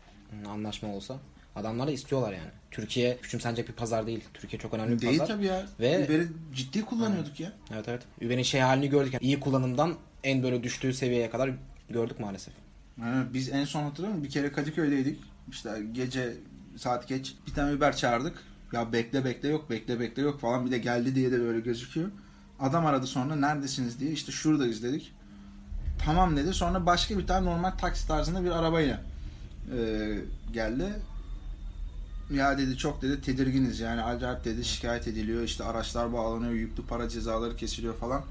anlaşma 0.48 0.90
olsa. 0.96 1.18
Adamlar 1.56 1.88
da 1.88 1.92
istiyorlar 1.92 2.34
yani. 2.34 2.50
Türkiye 2.72 3.18
küçümsenecek 3.18 3.68
bir 3.68 3.74
pazar 3.74 4.08
değil. 4.08 4.24
Türkiye 4.34 4.60
çok 4.60 4.74
önemli 4.74 4.96
bir 4.96 5.02
Değil 5.02 5.20
pazar. 5.20 5.34
tabii 5.36 5.46
ya. 5.46 5.66
Ve- 5.80 6.06
Uber'i 6.06 6.28
ciddi 6.54 6.86
kullanıyorduk 6.86 7.40
ya. 7.40 7.52
Evet 7.74 7.88
evet. 7.88 8.04
Uber'in 8.22 8.44
şey 8.44 8.62
halini 8.62 8.90
gördük. 8.90 9.14
Yani 9.14 9.24
iyi 9.24 9.40
kullanımdan 9.40 9.96
en 10.24 10.44
böyle 10.44 10.64
düştüğü 10.64 10.94
seviyeye 10.94 11.30
kadar 11.30 11.52
gördük 11.90 12.20
maalesef. 12.20 12.54
Yani 13.02 13.26
biz 13.34 13.50
en 13.50 13.66
son 13.66 13.84
hatırlıyor 13.84 14.14
musun? 14.14 14.24
Bir 14.24 14.30
kere 14.30 14.52
Kadıköy'deydik. 14.52 15.20
İşte 15.50 15.84
gece 15.92 16.38
saat 16.78 17.08
geç. 17.08 17.36
Bir 17.48 17.54
tane 17.54 17.74
Uber 17.74 17.96
çağırdık. 17.96 18.44
Ya 18.74 18.94
bekle 18.94 19.26
bekle 19.26 19.50
yok 19.50 19.70
bekle 19.70 20.00
bekle 20.00 20.22
yok 20.22 20.40
falan. 20.40 20.66
Bir 20.66 20.72
de 20.72 20.78
geldi 20.78 21.16
diye 21.16 21.32
de 21.32 21.40
böyle 21.40 21.60
gözüküyor. 21.60 22.12
Adam 22.60 22.86
aradı 22.86 23.08
sonra 23.08 23.36
neredesiniz 23.36 24.00
diye. 24.00 24.12
İşte 24.12 24.32
şuradayız 24.32 24.84
dedik. 24.84 25.14
Tamam 26.06 26.38
dedi. 26.38 26.54
Sonra 26.54 26.86
başka 26.86 27.18
bir 27.18 27.28
tane 27.28 27.46
normal 27.46 27.72
taksi 27.72 28.08
tarzında 28.08 28.44
bir 28.44 28.52
arabayla 28.52 29.02
e, 29.78 30.18
geldi. 30.54 30.86
Ya 32.34 32.58
dedi 32.58 32.78
çok 32.78 33.02
dedi 33.02 33.22
tedirginiz 33.22 33.80
yani 33.80 34.02
acayip 34.02 34.46
dedi 34.46 34.66
şikayet 34.66 35.08
ediliyor 35.08 35.44
işte 35.44 35.64
araçlar 35.64 36.14
bağlanıyor 36.14 36.52
yüklü 36.52 36.86
para 36.86 37.10
cezaları 37.10 37.56
kesiliyor 37.56 37.96
falan. 37.96 38.24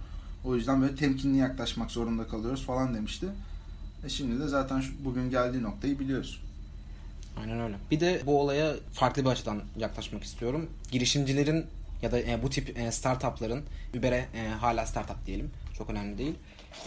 O 0.44 0.56
yüzden 0.56 0.82
böyle 0.82 0.94
temkinli 0.94 1.38
yaklaşmak 1.38 1.90
zorunda 1.90 2.26
kalıyoruz 2.26 2.62
falan 2.62 2.94
demişti. 2.94 3.26
E 4.06 4.08
şimdi 4.08 4.40
de 4.40 4.48
zaten 4.48 4.80
şu, 4.80 5.04
bugün 5.04 5.30
geldiği 5.30 5.62
noktayı 5.62 5.98
biliyoruz. 5.98 6.42
Aynen 7.40 7.60
öyle. 7.60 7.74
Bir 7.90 8.00
de 8.00 8.22
bu 8.26 8.40
olaya 8.40 8.74
farklı 8.92 9.24
bir 9.24 9.28
açıdan 9.28 9.62
yaklaşmak 9.76 10.24
istiyorum. 10.24 10.70
Girişimcilerin 10.90 11.66
ya 12.02 12.12
da 12.12 12.20
e, 12.20 12.42
bu 12.42 12.50
tip 12.50 12.78
e, 12.78 12.92
startupların 12.92 13.62
Uber'e 13.98 14.26
e, 14.34 14.48
hala 14.48 14.86
startup 14.86 15.26
diyelim. 15.26 15.50
Çok 15.78 15.90
önemli 15.90 16.18
değil. 16.18 16.34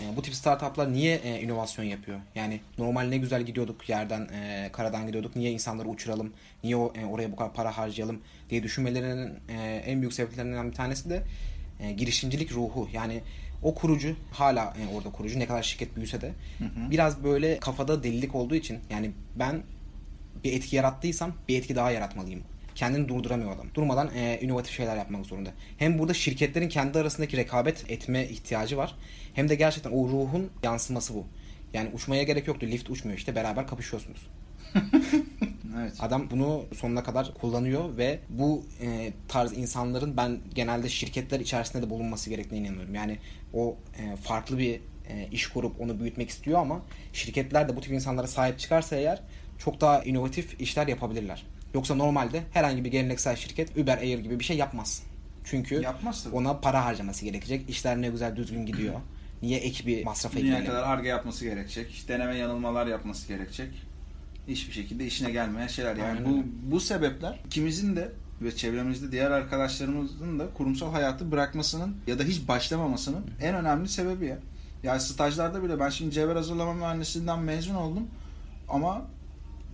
E, 0.02 0.18
bu 0.18 0.22
tip 0.22 0.36
startuplar 0.36 0.94
niye 0.94 1.16
e, 1.16 1.42
inovasyon 1.42 1.86
yapıyor? 1.86 2.20
Yani 2.36 2.62
normal 2.78 3.04
ne 3.04 3.18
güzel 3.18 3.44
gidiyorduk 3.44 3.90
yerden, 3.90 4.30
karadan 4.72 5.08
gidiyorduk. 5.08 5.36
Niye 5.36 5.52
insanları 5.52 5.88
uçuralım? 5.88 6.34
Niye 6.64 6.76
oraya 6.76 7.32
bu 7.32 7.36
kadar 7.36 7.54
para 7.54 7.78
harcayalım 7.78 8.22
diye 8.50 8.64
düşünmelerinin 8.64 9.34
en 9.86 10.02
büyük 10.02 10.14
sebeplerinden 10.14 10.70
bir 10.70 10.76
tanesi 10.76 11.10
de 11.10 11.24
e, 11.84 11.92
girişimcilik 11.92 12.52
ruhu. 12.52 12.90
Yani 12.94 13.22
o 13.64 13.76
kurucu 13.76 14.16
hala 14.32 14.74
e, 14.82 14.96
orada 14.96 15.10
kurucu 15.12 15.40
ne 15.40 15.46
kadar 15.46 15.64
şirket 15.64 15.96
büyüse 15.96 16.22
de 16.22 16.32
biraz 16.92 17.24
böyle 17.24 17.60
kafada 17.60 18.04
delilik 18.04 18.36
olduğu 18.36 18.56
için 18.56 18.80
yani 18.90 19.12
ben 19.36 19.64
bir 20.44 20.54
etki 20.54 20.76
yarattıysam 20.76 21.34
bir 21.48 21.58
etki 21.58 21.76
daha 21.76 21.92
yaratmalıyım. 21.92 22.42
Kendini 22.76 23.08
durduramıyor 23.08 23.52
adam. 23.52 23.68
Durmadan 23.74 24.12
e, 24.16 24.40
inovatif 24.42 24.76
şeyler 24.76 24.98
yapmak 24.98 25.26
zorunda. 25.26 25.50
Hem 25.78 26.00
burada 26.00 26.14
şirketlerin 26.14 26.70
kendi 26.70 27.00
arasındaki 27.00 27.38
rekabet 27.38 27.92
etme 27.92 28.28
ihtiyacı 28.28 28.78
var. 28.78 28.96
Hem 29.34 29.50
de 29.50 29.56
gerçekten 29.56 29.92
o 29.92 30.08
ruhun 30.08 30.50
yansıması 30.64 31.14
bu. 31.14 31.26
Yani 31.74 31.90
uçmaya 31.94 32.24
gerek 32.24 32.48
yoktu. 32.48 32.66
Lift 32.66 32.90
uçmuyor 32.90 33.18
işte. 33.18 33.36
Beraber 33.36 33.68
kapışıyorsunuz. 33.68 34.28
Evet. 35.80 35.94
Adam 36.00 36.30
bunu 36.32 36.64
sonuna 36.76 37.04
kadar 37.04 37.34
kullanıyor 37.34 37.98
ve 37.98 38.20
bu 38.30 38.66
e, 38.82 39.14
tarz 39.28 39.58
insanların 39.58 40.18
ben 40.18 40.40
genelde 40.56 40.90
şirketler 40.90 41.40
içerisinde 41.40 41.84
de 41.84 41.90
bulunması 41.90 42.30
gerektiğine 42.30 42.68
inanıyorum. 42.68 42.96
Yani 42.96 43.18
o 43.54 43.76
e, 44.00 44.16
farklı 44.16 44.58
bir 44.58 44.80
e, 45.10 45.28
iş 45.32 45.48
kurup 45.48 45.82
onu 45.82 46.00
büyütmek 46.00 46.30
istiyor 46.30 46.60
ama 46.60 46.82
şirketler 47.14 47.70
de 47.70 47.76
bu 47.76 47.82
tip 47.82 47.92
insanlara 47.92 48.28
sahip 48.28 48.60
çıkarsa 48.60 48.96
eğer 48.96 49.20
çok 49.58 49.82
daha 49.82 50.04
inovatif 50.04 50.62
işler 50.62 50.88
yapabilirler. 50.88 51.46
Yoksa 51.74 51.96
normalde 51.96 52.42
herhangi 52.54 52.84
bir 52.86 52.92
geleneksel 52.92 53.36
şirket 53.36 53.78
Uber 53.78 53.98
Air 53.98 54.20
gibi 54.20 54.40
bir 54.40 54.44
şey 54.44 54.58
yapmaz. 54.58 55.04
Çünkü 55.46 55.82
Yapmaz 55.82 56.24
tabii. 56.24 56.36
ona 56.36 56.60
para 56.60 56.86
harcaması 56.86 57.26
gerekecek. 57.26 57.70
İşler 57.70 58.02
ne 58.02 58.10
güzel 58.10 58.36
düzgün 58.36 58.66
gidiyor. 58.66 58.94
Niye 59.42 59.60
ekibi 59.60 60.04
masrafa 60.06 60.38
Dünya 60.38 60.46
ekleyelim? 60.48 60.72
kadar 60.72 60.84
arge 60.84 61.10
yapması 61.10 61.46
gerekecek. 61.46 61.92
işte 61.92 62.14
deneme 62.14 62.38
yanılmalar 62.38 62.88
yapması 62.88 63.28
gerekecek. 63.28 63.70
Hiçbir 64.48 64.74
şekilde 64.74 65.06
işine 65.06 65.32
gelmeyen 65.32 65.68
şeyler. 65.68 65.96
Yani 65.96 66.20
Aynen 66.20 66.26
bu 66.26 66.44
bu 66.72 66.80
sebepler 66.80 67.40
ikimizin 67.46 67.96
de 67.96 68.12
ve 68.42 68.56
çevremizde 68.56 69.12
diğer 69.12 69.32
arkadaşlarımızın 69.32 70.40
da 70.40 70.54
kurumsal 70.54 70.92
hayatı 70.92 71.32
bırakmasının 71.32 71.96
ya 72.08 72.20
da 72.20 72.24
hiç 72.24 72.48
başlamamasının 72.48 73.26
en 73.42 73.56
önemli 73.56 73.90
sebebi 73.90 74.26
ya. 74.26 74.38
Yani 74.84 75.02
stajlarda 75.02 75.64
bile 75.64 75.80
ben 75.80 75.90
şimdi 75.90 76.12
cevher 76.12 76.36
hazırlama 76.36 76.74
mühendisliğinden 76.74 77.40
mezun 77.40 77.76
oldum 77.76 78.08
ama 78.70 79.06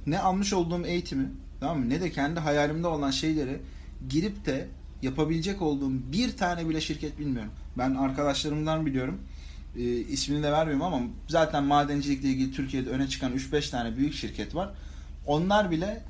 ne 0.08 0.20
almış 0.20 0.54
olduğum 0.54 0.86
eğitimi 0.86 1.30
tamam 1.60 1.80
mı 1.80 1.90
ne 1.90 2.02
de 2.02 2.12
kendi 2.12 2.40
hayalimde 2.40 2.88
olan 2.88 3.12
şeyleri 3.12 3.62
girip 4.10 4.46
de 4.46 4.68
yapabilecek 5.02 5.62
olduğum 5.62 5.92
bir 6.12 6.38
tane 6.38 6.70
bile 6.70 6.82
şirket 6.82 7.20
bilmiyorum. 7.20 7.52
Ben 7.78 7.96
arkadaşlarımdan 7.96 8.86
biliyorum. 8.86 9.22
E, 9.76 9.82
ismini 9.84 10.44
de 10.44 10.52
vermiyorum 10.52 10.82
ama 10.86 11.02
zaten 11.28 11.64
madencilikle 11.64 12.30
ilgili 12.30 12.52
Türkiye'de 12.52 12.90
öne 12.90 13.08
çıkan 13.08 13.34
3-5 13.34 13.72
tane 13.72 13.98
büyük 13.98 14.14
şirket 14.14 14.56
var. 14.56 14.70
Onlar 15.26 15.72
bile 15.72 16.04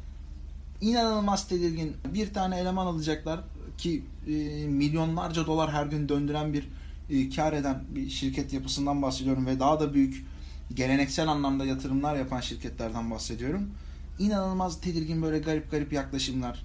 inanılmaz 0.82 1.48
tedirgin. 1.48 1.96
Bir 2.14 2.34
tane 2.34 2.60
eleman 2.60 2.86
alacaklar 2.86 3.40
ki 3.78 4.04
e, 4.28 4.32
milyonlarca 4.68 5.46
dolar 5.46 5.72
her 5.72 5.86
gün 5.86 6.10
döndüren 6.10 6.54
bir 6.54 6.70
e, 7.10 7.30
kar 7.30 7.54
eden 7.54 7.84
bir 7.96 8.10
şirket 8.10 8.54
yapısından 8.54 9.02
bahsediyorum 9.02 9.46
ve 9.46 9.60
daha 9.60 9.80
da 9.80 9.94
büyük 9.94 10.26
geleneksel 10.74 11.28
anlamda 11.28 11.66
yatırımlar 11.66 12.16
yapan 12.16 12.40
şirketlerden 12.42 13.12
bahsediyorum. 13.12 13.72
İnanılmaz 14.20 14.82
tedirgin 14.82 15.22
böyle 15.22 15.40
garip 15.40 15.72
garip 15.72 15.94
yaklaşımlar. 15.94 16.64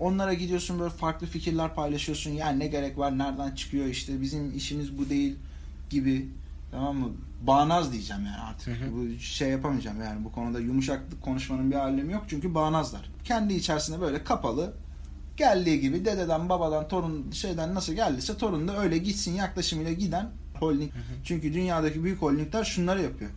Onlara 0.00 0.34
gidiyorsun 0.34 0.78
böyle 0.78 0.90
farklı 0.90 1.26
fikirler 1.26 1.74
paylaşıyorsun. 1.74 2.30
Yani 2.30 2.58
ne 2.58 2.66
gerek 2.66 2.98
var, 2.98 3.18
nereden 3.18 3.54
çıkıyor 3.54 3.86
işte 3.86 4.20
bizim 4.20 4.56
işimiz 4.56 4.98
bu 4.98 5.10
değil 5.10 5.36
gibi. 5.90 6.28
Tamam 6.70 6.96
mı? 6.96 7.08
Bağnaz 7.46 7.92
diyeceğim 7.92 8.24
yani 8.26 8.36
artık. 8.36 8.66
Hı 8.66 8.84
hı. 8.84 8.92
Bu 8.92 9.18
şey 9.18 9.48
yapamayacağım 9.48 10.02
yani 10.02 10.24
bu 10.24 10.32
konuda 10.32 10.60
yumuşaklık 10.60 11.22
konuşmanın 11.22 11.70
bir 11.70 11.76
alemi 11.76 12.12
yok 12.12 12.24
çünkü 12.28 12.54
bağnazlar. 12.54 13.10
Kendi 13.24 13.54
içerisinde 13.54 14.00
böyle 14.00 14.24
kapalı 14.24 14.74
geldiği 15.36 15.80
gibi 15.80 16.04
dededen 16.04 16.48
babadan 16.48 16.88
torun 16.88 17.30
şeyden 17.30 17.74
nasıl 17.74 17.92
geldiyse 17.92 18.36
torun 18.36 18.68
da 18.68 18.78
öyle 18.78 18.98
gitsin 18.98 19.32
yaklaşımıyla 19.32 19.92
giden 19.92 20.30
holding. 20.60 20.92
Çünkü 21.24 21.54
dünyadaki 21.54 22.04
büyük 22.04 22.22
holdingler 22.22 22.64
şunları 22.64 23.02
yapıyor. 23.02 23.30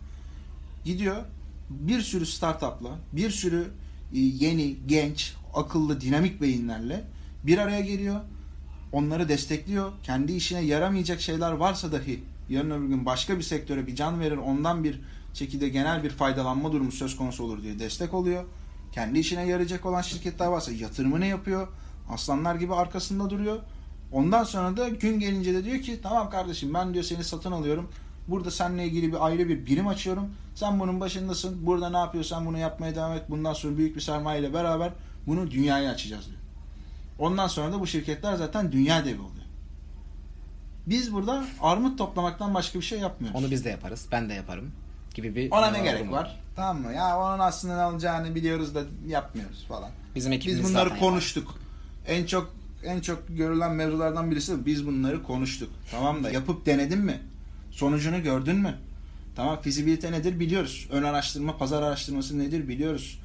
Gidiyor 0.84 1.16
bir 1.70 2.00
sürü 2.00 2.26
startupla, 2.26 2.90
bir 3.12 3.30
sürü 3.30 3.68
e, 4.14 4.18
yeni, 4.18 4.76
genç, 4.86 5.34
akıllı, 5.54 6.00
dinamik 6.00 6.40
beyinlerle 6.40 7.04
bir 7.44 7.58
araya 7.58 7.80
geliyor. 7.80 8.20
Onları 8.92 9.28
destekliyor. 9.28 9.92
Kendi 10.02 10.32
işine 10.32 10.60
yaramayacak 10.60 11.20
şeyler 11.20 11.52
varsa 11.52 11.92
dahi 11.92 12.20
yarın 12.48 12.70
öbür 12.70 12.88
gün 12.88 13.06
başka 13.06 13.38
bir 13.38 13.42
sektöre 13.42 13.86
bir 13.86 13.96
can 13.96 14.20
verir. 14.20 14.36
Ondan 14.36 14.84
bir 14.84 15.00
şekilde 15.34 15.68
genel 15.68 16.04
bir 16.04 16.10
faydalanma 16.10 16.72
durumu 16.72 16.92
söz 16.92 17.16
konusu 17.16 17.44
olur 17.44 17.62
diye 17.62 17.78
destek 17.78 18.14
oluyor. 18.14 18.44
Kendi 18.92 19.18
işine 19.18 19.46
yarayacak 19.46 19.86
olan 19.86 20.02
şirketler 20.02 20.46
varsa 20.46 20.72
yatırımını 20.72 21.26
yapıyor. 21.26 21.68
Aslanlar 22.10 22.54
gibi 22.54 22.74
arkasında 22.74 23.30
duruyor. 23.30 23.58
Ondan 24.12 24.44
sonra 24.44 24.76
da 24.76 24.88
gün 24.88 25.20
gelince 25.20 25.54
de 25.54 25.64
diyor 25.64 25.82
ki 25.82 26.00
tamam 26.02 26.30
kardeşim 26.30 26.74
ben 26.74 26.94
diyor 26.94 27.04
seni 27.04 27.24
satın 27.24 27.52
alıyorum. 27.52 27.88
Burada 28.28 28.50
seninle 28.50 28.86
ilgili 28.86 29.12
bir 29.12 29.26
ayrı 29.26 29.48
bir 29.48 29.66
birim 29.66 29.88
açıyorum. 29.88 30.30
Sen 30.54 30.80
bunun 30.80 31.00
başındasın. 31.00 31.66
Burada 31.66 31.90
ne 31.90 31.96
yapıyorsan 31.96 32.46
bunu 32.46 32.58
yapmaya 32.58 32.94
devam 32.94 33.12
et. 33.12 33.22
Bundan 33.28 33.52
sonra 33.52 33.76
büyük 33.76 33.96
bir 33.96 34.00
sermaye 34.00 34.40
ile 34.40 34.54
beraber 34.54 34.92
bunu 35.26 35.50
dünyaya 35.50 35.90
açacağız 35.90 36.26
diyor. 36.26 36.38
Ondan 37.18 37.46
sonra 37.46 37.72
da 37.72 37.80
bu 37.80 37.86
şirketler 37.86 38.36
zaten 38.36 38.72
dünya 38.72 39.04
devi 39.04 39.20
oluyor. 39.20 39.37
Biz 40.88 41.12
burada 41.12 41.44
armut 41.60 41.98
toplamaktan 41.98 42.54
başka 42.54 42.78
bir 42.78 42.84
şey 42.84 43.00
yapmıyoruz. 43.00 43.40
Onu 43.40 43.50
biz 43.50 43.64
de 43.64 43.70
yaparız. 43.70 44.06
Ben 44.12 44.28
de 44.28 44.34
yaparım. 44.34 44.72
Gibi 45.14 45.36
bir 45.36 45.50
Ona 45.50 45.70
ne 45.70 45.80
gerek 45.80 46.10
var? 46.10 46.40
Tamam 46.56 46.82
mı? 46.82 46.92
Ya 46.92 47.18
onun 47.18 47.38
aslında 47.38 47.76
ne 47.76 47.82
alacağını 47.82 48.34
biliyoruz 48.34 48.74
da 48.74 48.82
yapmıyoruz 49.06 49.64
falan. 49.68 49.90
Bizim 50.14 50.32
ekibimiz 50.32 50.64
Biz 50.64 50.70
bunları 50.70 50.88
zaten 50.88 51.00
konuştuk. 51.00 51.58
En 52.06 52.26
çok 52.26 52.54
en 52.84 53.00
çok 53.00 53.22
görülen 53.28 53.72
mevzulardan 53.72 54.30
birisi 54.30 54.52
de 54.52 54.66
biz 54.66 54.86
bunları 54.86 55.22
konuştuk. 55.22 55.70
Tamam 55.90 56.24
da 56.24 56.30
yapıp 56.30 56.66
denedin 56.66 56.98
mi? 56.98 57.20
Sonucunu 57.70 58.22
gördün 58.22 58.56
mü? 58.56 58.74
Tamam 59.36 59.60
fizibilite 59.60 60.12
nedir 60.12 60.40
biliyoruz. 60.40 60.88
Ön 60.92 61.02
araştırma, 61.02 61.56
pazar 61.56 61.82
araştırması 61.82 62.38
nedir 62.38 62.68
biliyoruz. 62.68 63.20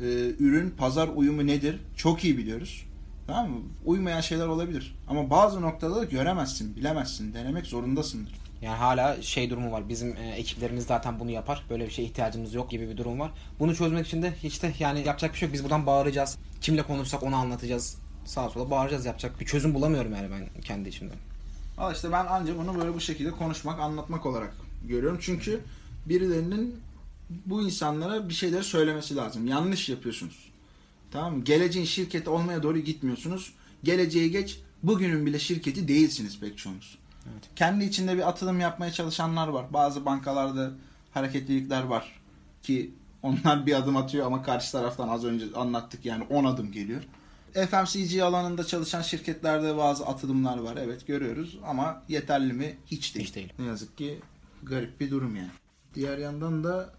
Ee, 0.00 0.04
ürün, 0.38 0.70
pazar 0.70 1.08
uyumu 1.14 1.46
nedir? 1.46 1.78
Çok 1.96 2.24
iyi 2.24 2.38
biliyoruz. 2.38 2.86
Tamam 3.26 3.50
mı? 3.50 3.60
Uymayan 3.84 4.20
şeyler 4.20 4.46
olabilir. 4.46 4.94
Ama 5.08 5.30
bazı 5.30 5.62
noktada 5.62 5.96
da 5.96 6.04
göremezsin, 6.04 6.76
bilemezsin. 6.76 7.34
Denemek 7.34 7.66
zorundasındır. 7.66 8.34
Yani 8.62 8.76
hala 8.76 9.22
şey 9.22 9.50
durumu 9.50 9.72
var. 9.72 9.88
Bizim 9.88 10.16
e, 10.16 10.30
ekiplerimiz 10.30 10.86
zaten 10.86 11.20
bunu 11.20 11.30
yapar. 11.30 11.64
Böyle 11.70 11.86
bir 11.86 11.90
şeye 11.90 12.02
ihtiyacımız 12.02 12.54
yok 12.54 12.70
gibi 12.70 12.88
bir 12.88 12.96
durum 12.96 13.20
var. 13.20 13.30
Bunu 13.58 13.76
çözmek 13.76 14.06
için 14.06 14.22
de 14.22 14.32
hiç 14.42 14.62
de 14.62 14.72
yani 14.78 15.06
yapacak 15.06 15.32
bir 15.32 15.38
şey 15.38 15.46
yok. 15.48 15.54
Biz 15.54 15.64
buradan 15.64 15.86
bağıracağız. 15.86 16.38
Kimle 16.60 16.82
konuşsak 16.82 17.22
onu 17.22 17.36
anlatacağız. 17.36 17.98
Sağa 18.24 18.50
sola 18.50 18.70
bağıracağız. 18.70 19.06
Yapacak 19.06 19.40
bir 19.40 19.46
çözüm 19.46 19.74
bulamıyorum 19.74 20.12
yani 20.12 20.28
ben 20.30 20.62
kendi 20.62 20.88
içimde. 20.88 21.14
Ama 21.78 21.92
işte 21.92 22.12
ben 22.12 22.26
ancak 22.28 22.58
bunu 22.58 22.78
böyle 22.78 22.94
bu 22.94 23.00
şekilde 23.00 23.30
konuşmak, 23.30 23.80
anlatmak 23.80 24.26
olarak 24.26 24.56
görüyorum. 24.88 25.18
Çünkü 25.20 25.60
birilerinin 26.06 26.80
bu 27.46 27.62
insanlara 27.62 28.28
bir 28.28 28.34
şeyleri 28.34 28.64
söylemesi 28.64 29.16
lazım. 29.16 29.46
Yanlış 29.46 29.88
yapıyorsunuz. 29.88 30.51
Tamam 31.12 31.36
mı? 31.36 31.44
Geleceğin 31.44 31.86
şirketi 31.86 32.30
olmaya 32.30 32.62
doğru 32.62 32.78
gitmiyorsunuz. 32.78 33.52
Geleceği 33.84 34.30
geç. 34.30 34.60
Bugünün 34.82 35.26
bile 35.26 35.38
şirketi 35.38 35.88
değilsiniz 35.88 36.40
pek 36.40 36.58
çoğunuz. 36.58 36.98
Evet. 37.32 37.50
Kendi 37.56 37.84
içinde 37.84 38.16
bir 38.16 38.28
atılım 38.28 38.60
yapmaya 38.60 38.92
çalışanlar 38.92 39.48
var. 39.48 39.72
Bazı 39.72 40.06
bankalarda 40.06 40.70
hareketlilikler 41.14 41.82
var 41.82 42.20
ki 42.62 42.90
onlar 43.22 43.66
bir 43.66 43.74
adım 43.74 43.96
atıyor 43.96 44.26
ama 44.26 44.42
karşı 44.42 44.72
taraftan 44.72 45.08
az 45.08 45.24
önce 45.24 45.44
anlattık 45.56 46.04
yani 46.06 46.24
10 46.30 46.44
adım 46.44 46.72
geliyor. 46.72 47.02
FMCG 47.52 48.20
alanında 48.20 48.64
çalışan 48.64 49.02
şirketlerde 49.02 49.76
bazı 49.76 50.06
atılımlar 50.06 50.58
var. 50.58 50.76
Evet 50.76 51.06
görüyoruz 51.06 51.58
ama 51.66 52.02
yeterli 52.08 52.52
mi? 52.52 52.76
Hiç 52.86 53.14
değil. 53.14 53.26
Hiç 53.26 53.34
değil. 53.34 53.52
Ne 53.58 53.66
yazık 53.66 53.98
ki 53.98 54.20
garip 54.62 55.00
bir 55.00 55.10
durum 55.10 55.36
yani. 55.36 55.50
Diğer 55.94 56.18
yandan 56.18 56.64
da 56.64 56.90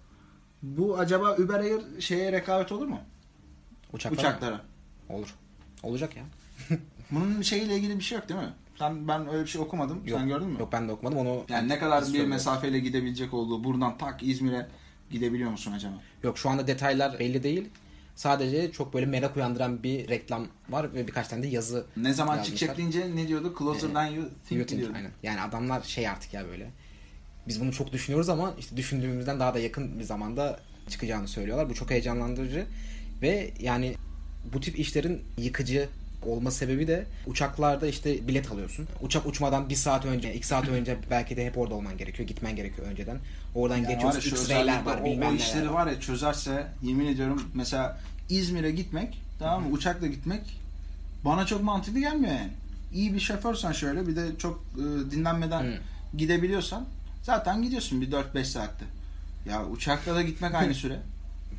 bu 0.62 0.98
acaba 0.98 1.36
Uber 1.36 1.60
Air 1.60 1.82
şeye 2.00 2.32
rekabet 2.32 2.72
olur 2.72 2.88
mu? 2.88 3.00
Uçaklar 3.94 4.18
Uçaklara. 4.18 4.62
Olur. 5.10 5.36
Olacak 5.84 6.16
ya. 6.18 6.24
Bunun 7.12 7.42
şeyle 7.42 7.78
ilgili 7.78 7.98
bir 8.00 8.04
şey 8.04 8.18
yok 8.18 8.30
değil 8.30 8.40
mi? 8.40 8.50
Sen 8.80 9.08
ben 9.08 9.28
öyle 9.30 9.44
bir 9.44 9.50
şey 9.50 9.62
okumadım. 9.62 10.02
Yok. 10.08 10.20
Sen 10.20 10.28
gördün 10.28 10.48
mü? 10.48 10.60
Yok 10.60 10.70
ben 10.72 10.88
de 10.88 10.92
okumadım 10.92 11.18
onu. 11.18 11.44
Yani 11.50 11.70
ne 11.70 11.80
kadar 11.80 12.14
bir 12.14 12.26
mesafeyle 12.26 12.80
gidebilecek 12.80 13.34
olduğu 13.34 13.64
buradan 13.64 13.98
tak 13.98 14.24
İzmir'e 14.24 14.68
gidebiliyor 15.12 15.52
musun 15.52 15.72
acaba? 15.72 15.94
Yok 16.24 16.38
şu 16.38 16.50
anda 16.50 16.68
detaylar 16.68 17.20
belli 17.20 17.44
değil. 17.44 17.70
Sadece 18.16 18.72
çok 18.72 18.94
böyle 18.94 19.06
merak 19.06 19.36
uyandıran 19.38 19.84
bir 19.84 20.08
reklam 20.10 20.48
var 20.70 20.94
ve 20.94 21.08
birkaç 21.08 21.28
tane 21.28 21.44
de 21.44 21.48
yazı 21.48 21.86
Ne 21.98 22.14
zaman 22.14 22.36
yazmışlar. 22.38 22.58
çıkacak 22.58 22.78
deyince 22.78 23.16
ne 23.16 23.28
diyordu? 23.28 23.56
Closer 23.60 23.90
Ee, 23.90 23.94
than 23.94 24.06
you 24.06 24.26
think, 24.48 24.60
You 24.60 24.66
think, 24.68 24.82
diyordu. 24.82 24.94
aynen. 24.98 25.12
Yani 25.24 25.42
adamlar 25.42 25.82
şey 25.82 26.08
artık 26.10 26.34
ya 26.34 26.48
böyle. 26.48 26.72
Biz 27.48 27.62
bunu 27.62 27.74
çok 27.74 27.92
düşünüyoruz 27.92 28.30
ama 28.30 28.54
işte 28.60 28.78
düşündüğümüzden 28.78 29.40
daha 29.40 29.54
da 29.54 29.60
yakın 29.60 30.00
bir 30.00 30.04
zamanda 30.04 30.60
çıkacağını 30.90 31.28
söylüyorlar. 31.28 31.70
Bu 31.70 31.74
çok 31.74 31.90
heyecanlandırıcı 31.92 32.66
ve 33.24 33.52
yani 33.60 33.96
bu 34.54 34.60
tip 34.62 34.80
işlerin 34.80 35.22
yıkıcı 35.38 35.90
olma 36.26 36.52
sebebi 36.52 36.88
de 36.88 37.06
uçaklarda 37.28 37.88
işte 37.88 38.28
bilet 38.28 38.52
alıyorsun. 38.52 38.88
Uçak 39.02 39.26
uçmadan 39.26 39.70
bir 39.70 39.76
saat 39.76 40.06
önce, 40.06 40.34
iki 40.34 40.48
saat 40.48 40.68
önce 40.68 40.98
belki 41.10 41.38
de 41.38 41.46
hep 41.46 41.58
orada 41.58 41.74
olman 41.76 41.98
gerekiyor. 41.98 42.28
Gitmen 42.28 42.56
gerekiyor 42.56 42.88
önceden. 42.88 43.18
Oradan 43.56 43.78
Yani 43.78 43.86
var 43.86 43.90
ya 43.90 43.96
geçiyorsun. 43.96 44.30
şu 44.30 44.36
X-ray'ler 44.36 44.84
var, 44.86 44.98
o, 44.98 45.02
o 45.02 45.06
bilmem 45.06 45.30
neler 45.30 45.40
işleri 45.40 45.70
var. 45.74 45.86
var 45.86 45.92
ya 45.92 46.00
çözerse 46.00 46.68
yemin 46.84 47.08
ediyorum 47.08 47.44
mesela 47.54 48.00
İzmir'e 48.30 48.72
gitmek 48.72 49.22
tamam 49.40 49.64
mı 49.64 49.70
uçakla 49.74 50.08
gitmek 50.08 50.42
bana 51.26 51.46
çok 51.46 51.64
mantıklı 51.64 52.00
gelmiyor 52.00 52.34
yani. 52.34 52.52
İyi 52.94 53.14
bir 53.14 53.20
şoförsen 53.20 53.72
şöyle 53.72 54.08
bir 54.08 54.16
de 54.16 54.26
çok 54.38 54.64
e, 54.76 55.12
dinlenmeden 55.12 55.64
Hı. 55.64 55.74
gidebiliyorsan 56.18 56.86
zaten 57.24 57.64
gidiyorsun 57.64 58.02
bir 58.02 58.12
4-5 58.12 58.46
saatte. 58.46 58.86
Ya 59.50 59.66
uçakla 59.66 60.16
da 60.16 60.22
gitmek 60.22 60.56
aynı 60.56 60.74
süre. 60.84 61.00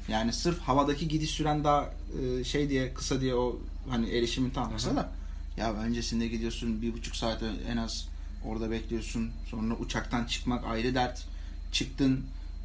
Yani 0.09 0.33
sırf 0.33 0.61
havadaki 0.61 1.09
gidiş 1.09 1.31
süren 1.31 1.65
daha 1.65 1.91
e, 2.21 2.45
şey 2.45 2.69
diye 2.69 2.95
kısa 2.95 3.21
diye 3.21 3.35
o 3.35 3.57
hani 3.91 4.11
erişimin 4.11 4.51
tam 4.51 4.77
kısa 4.77 4.97
da. 4.97 5.11
Ya 5.57 5.75
öncesinde 5.75 6.29
gidiyorsun 6.29 6.83
bir 6.83 6.93
buçuk 6.93 7.17
saat 7.17 7.43
en 7.69 7.77
az 7.77 8.09
orada 8.45 8.71
bekliyorsun 8.71 9.31
sonra 9.51 9.75
uçaktan 9.75 10.25
çıkmak 10.25 10.65
ayrı 10.65 10.95
dert. 10.95 11.27
Çıktın 11.73 12.25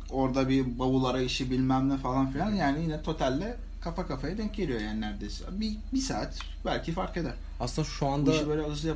orada 0.09 0.49
bir 0.49 0.79
bavul 0.79 1.05
arayışı 1.05 1.51
bilmem 1.51 1.89
ne 1.89 1.97
falan 1.97 2.31
filan. 2.31 2.51
Yani 2.51 2.81
yine 2.81 3.01
totalde 3.01 3.57
kafa 3.81 4.07
kafaya 4.07 4.37
denk 4.37 4.53
geliyor 4.53 4.81
yani 4.81 5.01
neredeyse. 5.01 5.45
Bir, 5.51 5.77
bir 5.93 6.01
saat 6.01 6.39
belki 6.65 6.91
fark 6.91 7.17
eder 7.17 7.33
Aslında 7.59 7.87
şu 7.87 8.07
anda 8.07 8.33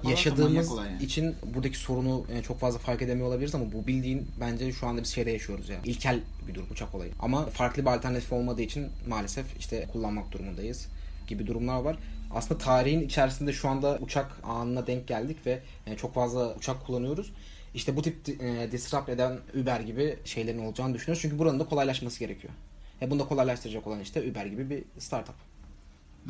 yaşadığımız 0.09 0.71
yani. 0.77 1.03
için 1.03 1.35
buradaki 1.55 1.77
sorunu 1.77 2.25
e, 2.33 2.41
çok 2.41 2.59
fazla 2.59 2.79
fark 2.79 3.01
edemiyor 3.01 3.27
olabiliriz 3.27 3.55
ama 3.55 3.71
bu 3.71 3.87
bildiğin 3.87 4.27
bence 4.39 4.71
şu 4.71 4.87
anda 4.87 5.01
biz 5.01 5.09
şeyde 5.09 5.31
yaşıyoruz 5.31 5.69
ya. 5.69 5.77
İlkel 5.85 6.19
bir 6.47 6.55
durum 6.55 6.67
uçak 6.71 6.95
olayı. 6.95 7.11
Ama 7.19 7.45
farklı 7.45 7.81
bir 7.81 7.87
alternatif 7.87 8.33
olmadığı 8.33 8.61
için 8.61 8.87
maalesef 9.07 9.45
işte 9.59 9.87
kullanmak 9.91 10.31
durumundayız 10.31 10.87
gibi 11.27 11.47
durumlar 11.47 11.79
var. 11.79 11.97
Aslında 12.31 12.57
tarihin 12.57 13.01
içerisinde 13.01 13.53
şu 13.53 13.69
anda 13.69 13.99
uçak 14.01 14.39
anına 14.43 14.87
denk 14.87 15.07
geldik 15.07 15.37
ve 15.45 15.59
e, 15.87 15.97
çok 15.97 16.13
fazla 16.13 16.55
uçak 16.55 16.85
kullanıyoruz. 16.85 17.33
İşte 17.75 17.95
bu 17.95 18.01
tip 18.01 18.29
e, 18.29 18.71
disrupt 18.71 19.09
eden 19.09 19.39
Uber 19.61 19.79
gibi 19.79 20.17
şeylerin 20.25 20.65
olacağını 20.65 20.93
düşünüyoruz. 20.93 21.21
Çünkü 21.21 21.39
buranın 21.39 21.59
da 21.59 21.65
kolaylaşması 21.65 22.19
gerekiyor. 22.19 22.53
E 23.01 23.11
bunu 23.11 23.19
da 23.19 23.25
kolaylaştıracak 23.25 23.87
olan 23.87 23.99
işte 23.99 24.31
Uber 24.31 24.45
gibi 24.45 24.69
bir 24.69 24.83
startup. 24.99 25.35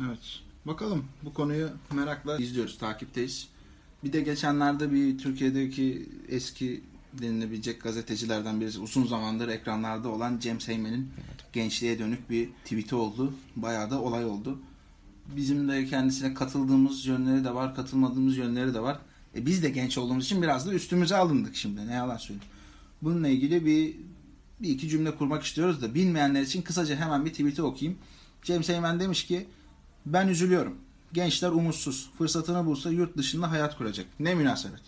Evet. 0.06 0.40
Bakalım 0.66 1.04
bu 1.22 1.34
konuyu 1.34 1.70
merakla 1.92 2.38
izliyoruz, 2.38 2.78
takipteyiz. 2.78 3.48
Bir 4.04 4.12
de 4.12 4.20
geçenlerde 4.20 4.92
bir 4.92 5.18
Türkiye'deki 5.18 6.08
eski 6.28 6.82
denilebilecek 7.12 7.82
gazetecilerden 7.82 8.60
birisi 8.60 8.80
uzun 8.80 9.06
zamandır 9.06 9.48
ekranlarda 9.48 10.08
olan 10.08 10.40
James 10.40 10.68
Heyman'in 10.68 11.10
gençliğe 11.52 11.98
dönük 11.98 12.30
bir 12.30 12.48
tweet'i 12.64 12.94
oldu. 12.94 13.34
Bayağı 13.56 13.90
da 13.90 14.00
olay 14.00 14.24
oldu. 14.24 14.58
Bizim 15.36 15.68
de 15.68 15.86
kendisine 15.86 16.34
katıldığımız 16.34 17.06
yönleri 17.06 17.44
de 17.44 17.54
var, 17.54 17.74
katılmadığımız 17.74 18.36
yönleri 18.36 18.74
de 18.74 18.80
var. 18.80 18.98
E 19.36 19.46
biz 19.46 19.62
de 19.62 19.70
genç 19.70 19.98
olduğumuz 19.98 20.24
için 20.24 20.42
biraz 20.42 20.66
da 20.66 20.74
üstümüze 20.74 21.16
alındık 21.16 21.56
şimdi. 21.56 21.86
Ne 21.86 21.92
yalan 21.92 22.16
söyleyeyim. 22.16 22.50
Bununla 23.02 23.28
ilgili 23.28 23.66
bir 23.66 23.96
bir 24.60 24.68
iki 24.68 24.88
cümle 24.88 25.16
kurmak 25.16 25.42
istiyoruz 25.42 25.82
da 25.82 25.94
bilmeyenler 25.94 26.42
için 26.42 26.62
kısaca 26.62 26.96
hemen 26.96 27.24
bir 27.24 27.30
tweet'i 27.30 27.62
okuyayım. 27.62 27.98
James 28.42 28.68
Heyman 28.68 29.00
demiş 29.00 29.26
ki 29.26 29.46
ben 30.06 30.28
üzülüyorum. 30.28 30.76
Gençler 31.12 31.48
umutsuz. 31.50 32.10
Fırsatını 32.18 32.66
bulsa 32.66 32.90
yurt 32.90 33.16
dışında 33.16 33.50
hayat 33.50 33.78
kuracak. 33.78 34.06
Ne 34.20 34.34
münasebet. 34.34 34.80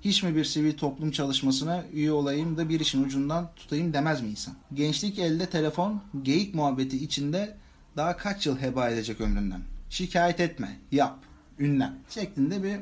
Hiç 0.00 0.22
mi 0.22 0.36
bir 0.36 0.44
sivil 0.44 0.76
toplum 0.76 1.10
çalışmasına 1.10 1.84
üye 1.92 2.12
olayım 2.12 2.56
da 2.56 2.68
bir 2.68 2.80
işin 2.80 3.04
ucundan 3.04 3.50
tutayım 3.56 3.92
demez 3.92 4.22
mi 4.22 4.28
insan? 4.28 4.54
Gençlik 4.74 5.18
elde 5.18 5.46
telefon, 5.46 6.02
geyik 6.22 6.54
muhabbeti 6.54 7.04
içinde 7.04 7.56
daha 7.96 8.16
kaç 8.16 8.46
yıl 8.46 8.58
heba 8.58 8.88
edecek 8.88 9.20
ömründen? 9.20 9.60
Şikayet 9.90 10.40
etme, 10.40 10.78
yap, 10.92 11.18
ünlen 11.58 11.94
şeklinde 12.10 12.62
bir 12.62 12.80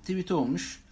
tweet 0.00 0.30
olmuş. 0.30 0.82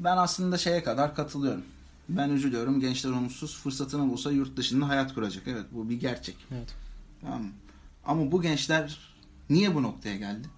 Ben 0.00 0.16
aslında 0.16 0.58
şeye 0.58 0.84
kadar 0.84 1.14
katılıyorum. 1.14 1.62
Ben 2.08 2.30
üzülüyorum. 2.30 2.80
Gençler 2.80 3.10
umutsuz. 3.10 3.56
Fırsatını 3.58 4.10
bulsa 4.10 4.30
yurt 4.30 4.56
dışında 4.56 4.88
hayat 4.88 5.14
kuracak. 5.14 5.42
Evet 5.46 5.64
bu 5.72 5.88
bir 5.88 6.00
gerçek. 6.00 6.36
Evet. 6.52 6.74
Tamam 7.20 7.42
mı? 7.42 7.50
Ama 8.06 8.32
bu 8.32 8.42
gençler 8.42 8.98
niye 9.50 9.74
bu 9.74 9.82
noktaya 9.82 10.16
geldi? 10.16 10.48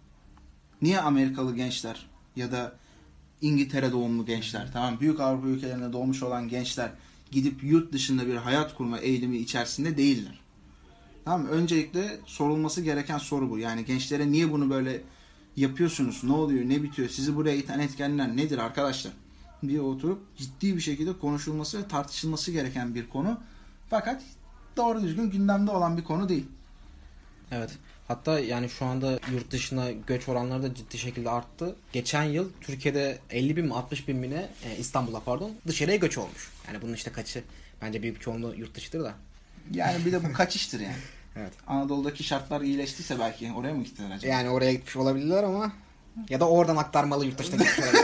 Niye 0.83 1.01
Amerikalı 1.01 1.57
gençler 1.57 2.07
ya 2.37 2.53
da 2.53 2.73
İngiltere 3.41 3.93
doğumlu 3.93 4.27
gençler, 4.27 4.71
tamam 4.73 5.01
büyük 5.01 5.21
Avrupa 5.21 5.47
ülkelerinde 5.47 5.93
doğmuş 5.93 6.23
olan 6.23 6.49
gençler 6.49 6.91
gidip 7.31 7.65
yurt 7.65 7.93
dışında 7.93 8.27
bir 8.27 8.37
hayat 8.37 8.75
kurma 8.75 8.99
eğilimi 8.99 9.39
içerisinde 9.39 9.97
değiller. 9.97 10.41
Tamam? 11.25 11.47
Öncelikle 11.47 12.19
sorulması 12.27 12.81
gereken 12.81 13.19
soru 13.19 13.51
bu. 13.51 13.59
Yani 13.59 13.85
gençlere 13.85 14.33
niye 14.33 14.53
bunu 14.53 14.71
böyle 14.71 15.03
yapıyorsunuz? 15.57 16.25
Ne 16.25 16.33
oluyor? 16.33 16.69
Ne 16.69 16.83
bitiyor? 16.83 17.09
Sizi 17.09 17.37
buraya 17.37 17.57
iten 17.57 17.79
etkenler 17.79 18.37
nedir 18.37 18.59
arkadaşlar? 18.59 19.13
diye 19.69 19.81
oturup 19.81 20.37
ciddi 20.37 20.77
bir 20.77 20.81
şekilde 20.81 21.19
konuşulması 21.19 21.79
ve 21.79 21.89
tartışılması 21.89 22.53
gereken 22.53 22.95
bir 22.95 23.09
konu. 23.09 23.41
Fakat 23.91 24.23
doğru 24.77 25.03
düzgün 25.03 25.31
gündemde 25.31 25.71
olan 25.71 25.97
bir 25.97 26.05
konu 26.05 26.29
değil. 26.29 26.47
Evet. 27.51 27.71
Hatta 28.09 28.41
yani 28.41 28.69
şu 28.69 28.85
anda 28.85 29.19
yurt 29.33 29.51
dışına 29.51 29.91
göç 29.91 30.29
oranları 30.29 30.63
da 30.63 30.75
ciddi 30.75 30.99
şekilde 30.99 31.31
arttı. 31.31 31.77
Geçen 31.93 32.23
yıl 32.23 32.49
Türkiye'de 32.61 33.19
50 33.31 33.57
bin 33.57 33.67
mi 33.67 33.75
60 33.75 34.09
bin 34.09 34.17
mi 34.17 34.31
ne 34.31 34.49
e, 34.65 34.77
İstanbul'a 34.79 35.21
pardon 35.21 35.53
dışarıya 35.67 35.97
göç 35.97 36.19
olmuş. 36.19 36.51
Yani 36.69 36.83
bunun 36.83 36.93
işte 36.93 37.13
kaçı 37.13 37.43
bence 37.83 38.03
büyük 38.03 38.21
çoğunluğu 38.21 38.55
yurt 38.55 38.75
dışıdır 38.75 39.05
da. 39.05 39.15
Yani 39.73 40.05
bir 40.05 40.13
de 40.13 40.25
bu 40.25 40.33
kaçıştır 40.33 40.81
yani. 40.81 40.97
Evet. 41.37 41.53
Anadolu'daki 41.67 42.25
şartlar 42.25 42.61
iyileştiyse 42.61 43.19
belki 43.19 43.53
oraya 43.53 43.75
mı 43.75 43.85
gittiler 43.85 44.11
acaba? 44.11 44.33
Yani 44.33 44.51
oraya 44.51 44.73
gitmiş 44.73 44.97
olabilirler 44.97 45.43
ama 45.43 45.73
ya 46.29 46.41
da 46.41 46.49
oradan 46.49 46.77
aktarmalı 46.77 47.27
yurt 47.27 47.39
dışına 47.39 47.57
gitmiş. 47.57 47.87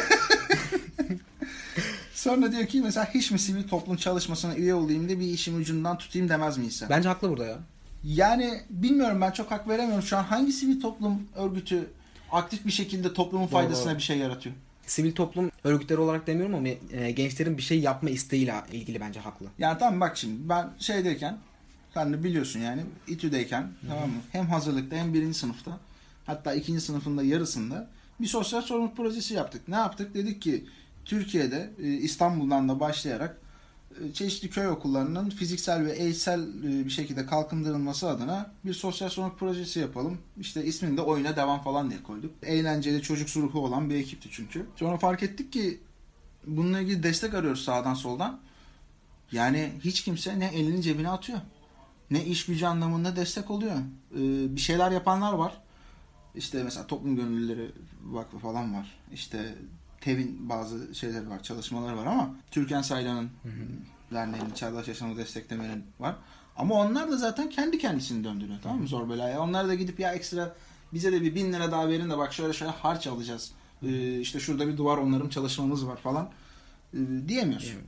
Sonra 2.15 2.53
diyor 2.53 2.67
ki 2.67 2.81
mesela 2.81 3.15
hiç 3.15 3.31
mi 3.31 3.39
sivil 3.39 3.69
toplum 3.69 3.97
çalışmasına 3.97 4.57
üye 4.57 4.75
olayım 4.75 5.09
da 5.09 5.21
bir 5.21 5.27
işim 5.27 5.57
ucundan 5.57 5.99
tutayım 5.99 6.29
demez 6.29 6.59
mi 6.59 6.65
insan? 6.65 6.89
Bence 6.89 7.09
haklı 7.09 7.31
burada 7.31 7.47
ya. 7.47 7.59
Yani 8.05 8.61
bilmiyorum 8.71 9.21
ben 9.21 9.31
çok 9.31 9.51
hak 9.51 9.69
veremiyorum. 9.69 10.03
Şu 10.05 10.17
an 10.17 10.23
hangi 10.25 10.53
sivil 10.53 10.81
toplum 10.81 11.29
örgütü 11.37 11.91
aktif 12.33 12.67
bir 12.67 12.71
şekilde 12.73 13.15
toplumun 13.15 13.45
Doğru, 13.45 13.53
faydasına 13.53 13.91
doğru. 13.91 13.99
bir 13.99 14.03
şey 14.03 14.19
yaratıyor? 14.19 14.55
Sivil 14.87 15.13
toplum 15.13 15.51
örgütleri 15.65 15.99
olarak 16.01 16.27
demiyorum 16.27 16.55
ama 16.55 16.69
e, 16.93 17.11
gençlerin 17.11 17.57
bir 17.57 17.63
şey 17.63 17.81
yapma 17.81 18.11
isteğiyle 18.11 18.55
ilgili 18.73 19.01
bence 19.01 19.21
haklı. 19.21 19.47
Yani 19.59 19.79
tamam 19.79 20.01
bak 20.01 20.17
şimdi 20.17 20.49
ben 20.49 20.71
şeydeyken 20.79 21.39
sen 21.95 22.13
de 22.13 22.25
biliyorsun 22.25 22.61
yani 22.61 22.83
İTÜ'deyken 23.07 23.69
tamam 23.89 24.09
mı? 24.09 24.21
Hem 24.33 24.47
hazırlıkta 24.47 24.97
hem 24.97 25.15
birinci 25.15 25.39
sınıfta 25.39 25.79
hatta 26.27 26.55
ikinci 26.55 26.81
sınıfında 26.81 27.23
yarısında 27.23 27.91
bir 28.21 28.27
sosyal 28.27 28.63
sorumluluk 28.63 28.97
projesi 28.97 29.35
yaptık. 29.35 29.69
Ne 29.69 29.77
yaptık? 29.77 30.15
Dedik 30.15 30.43
ki 30.43 30.65
Türkiye'de 31.05 31.71
e, 31.83 31.87
İstanbul'dan 31.87 32.69
da 32.69 32.81
başlayarak 32.81 33.40
çeşitli 34.15 34.51
köy 34.51 34.69
okullarının 34.69 35.31
fiziksel 35.31 35.85
ve 35.85 35.93
eğitsel 35.93 36.41
e, 36.41 36.85
bir 36.85 36.91
şekilde 36.91 37.27
kalkındırılması 37.27 38.09
adına 38.09 38.53
bir 38.65 38.75
sosyal 38.75 39.09
sorumluluk 39.09 39.39
projesi 39.39 39.81
yapalım. 39.81 40.19
İşte 40.41 40.65
ismini 40.65 40.97
de 40.97 41.01
oyuna 41.01 41.37
devam 41.37 41.63
falan 41.63 41.91
diye 41.91 42.03
koyduk. 42.03 42.35
Eğlenceli 42.43 43.03
çocuk 43.03 43.37
ruhu 43.37 43.61
olan 43.61 43.91
bir 43.91 43.95
ekipti 43.95 44.29
çünkü. 44.33 44.67
Sonra 44.77 44.97
fark 44.97 45.23
ettik 45.23 45.53
ki 45.53 45.81
bununla 46.47 46.81
ilgili 46.81 47.03
destek 47.03 47.35
arıyoruz 47.35 47.65
sağdan 47.65 47.95
soldan. 47.95 48.41
Yani 49.33 49.73
hiç 49.85 50.05
kimse 50.05 50.39
ne 50.39 50.47
elini 50.47 50.83
cebine 50.83 51.09
atıyor. 51.09 51.39
Ne 52.11 52.25
iş 52.25 52.47
gücü 52.47 52.67
anlamında 52.67 53.17
destek 53.17 53.51
oluyor. 53.51 53.77
Ee, 54.15 54.57
bir 54.57 54.61
şeyler 54.61 54.91
yapanlar 54.91 55.33
var. 55.33 55.61
İşte 56.35 56.63
mesela 56.63 56.87
Toplum 56.87 57.17
Gönüllüleri 57.17 57.71
Vakfı 58.03 58.39
falan 58.39 58.75
var. 58.75 58.99
İşte 59.13 59.55
TEV'in 60.01 60.49
bazı 60.49 60.95
şeyleri 60.95 61.31
var, 61.31 61.43
çalışmaları 61.43 61.97
var 61.97 62.07
ama 62.07 62.35
Türkan 62.51 62.83
Saylan'ın 62.83 63.31
derneğinin 64.13 64.51
Çağdaş 64.51 64.89
Yaşamı 64.89 65.17
Desteklemenin 65.17 65.85
var. 66.01 66.15
Ama 66.57 66.75
onlar 66.75 67.11
da 67.11 67.17
zaten 67.17 67.51
kendi 67.51 67.79
kendisini 67.79 68.25
döndürüyor 68.25 68.59
tamam 68.63 68.81
mı 68.81 68.89
zor 68.89 69.09
belaya. 69.09 69.41
Onlar 69.41 69.69
da 69.69 69.75
gidip 69.75 70.01
ya 70.01 70.13
ekstra 70.13 70.55
bize 70.93 71.13
de 71.13 71.23
bir 71.23 71.35
bin 71.35 71.53
lira 71.53 71.73
daha 71.73 71.89
verin 71.89 72.11
de 72.11 72.19
bak 72.19 72.33
şöyle 72.33 72.53
şöyle 72.53 72.73
harç 72.73 73.07
alacağız. 73.07 73.53
Ee, 73.83 74.21
işte 74.21 74.41
şurada 74.41 74.69
bir 74.69 74.77
duvar 74.77 74.99
onarım 74.99 75.29
çalışmamız 75.29 75.87
var 75.87 75.97
falan 75.97 76.29
ee, 76.95 76.99
diyemiyorsun. 77.29 77.81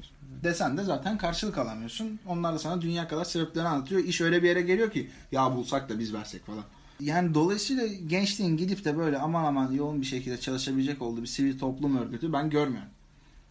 Desen 0.43 0.77
de 0.79 0.85
zaten 0.85 1.19
karşılık 1.19 1.59
alamıyorsun. 1.59 2.21
Onlar 2.27 2.55
da 2.55 2.59
sana 2.59 2.83
dünya 2.83 3.09
kadar 3.09 3.25
sebeplerini 3.25 3.69
anlatıyor. 3.69 4.05
İş 4.05 4.21
öyle 4.21 4.43
bir 4.43 4.49
yere 4.49 4.63
geliyor 4.63 4.91
ki 4.91 5.11
ya 5.33 5.57
bulsak 5.57 5.89
da 5.89 5.99
biz 5.99 6.15
versek 6.15 6.47
falan. 6.47 6.65
Yani 7.01 7.35
dolayısıyla 7.35 7.87
gençliğin 7.87 8.57
gidip 8.57 8.85
de 8.85 8.99
böyle 8.99 9.19
aman 9.19 9.45
aman 9.45 9.73
yoğun 9.73 10.01
bir 10.01 10.07
şekilde 10.07 10.41
çalışabilecek 10.41 11.03
olduğu 11.03 11.23
bir 11.23 11.27
sivil 11.27 11.59
toplum 11.59 11.97
örgütü 11.97 12.33
ben 12.33 12.51
görmüyorum. 12.51 12.91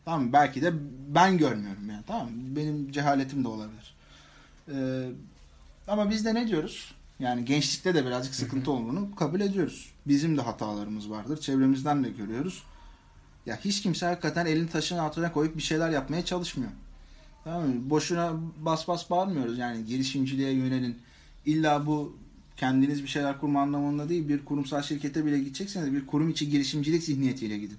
Tamam 0.06 0.24
mı? 0.24 0.34
Belki 0.34 0.62
de 0.62 0.74
ben 1.08 1.38
görmüyorum 1.38 1.90
yani. 1.90 2.04
Tamam 2.08 2.26
mı? 2.26 2.56
Benim 2.56 2.92
cehaletim 2.92 3.44
de 3.44 3.48
olabilir. 3.48 3.96
Ee, 4.74 5.10
ama 5.88 6.10
biz 6.10 6.26
de 6.26 6.36
ne 6.36 6.48
diyoruz? 6.48 6.94
Yani 7.20 7.46
gençlikte 7.46 7.96
de 7.96 8.06
birazcık 8.06 8.36
sıkıntı 8.36 8.72
olduğunu 8.72 9.16
kabul 9.16 9.42
ediyoruz. 9.42 9.92
Bizim 10.08 10.38
de 10.38 10.42
hatalarımız 10.42 11.10
vardır. 11.10 11.38
Çevremizden 11.38 12.04
de 12.04 12.10
görüyoruz. 12.10 12.64
Ya 13.46 13.60
hiç 13.66 13.82
kimse 13.82 14.06
hakikaten 14.06 14.46
elini 14.46 14.70
taşın 14.70 14.98
altına 14.98 15.32
koyup 15.32 15.58
bir 15.58 15.62
şeyler 15.62 15.90
yapmaya 15.90 16.26
çalışmıyor. 16.26 16.72
Tamam 17.44 17.68
mı? 17.68 17.90
Boşuna 17.90 18.34
bas 18.58 18.88
bas 18.88 19.10
bağırmıyoruz. 19.10 19.58
Yani 19.58 19.86
girişimciliğe 19.86 20.52
yönelin. 20.52 20.98
İlla 21.46 21.86
bu 21.86 22.18
kendiniz 22.62 23.04
bir 23.04 23.08
şeyler 23.08 23.40
kurma 23.40 23.62
anlamında 23.62 24.10
değil. 24.10 24.28
Bir 24.28 24.46
kurumsal 24.46 24.82
şirkete 24.82 25.26
bile 25.26 25.40
gidecekseniz 25.40 25.94
bir 25.94 26.08
kurum 26.08 26.30
içi 26.30 26.50
girişimcilik 26.50 27.04
zihniyetiyle 27.04 27.58
gidin. 27.58 27.78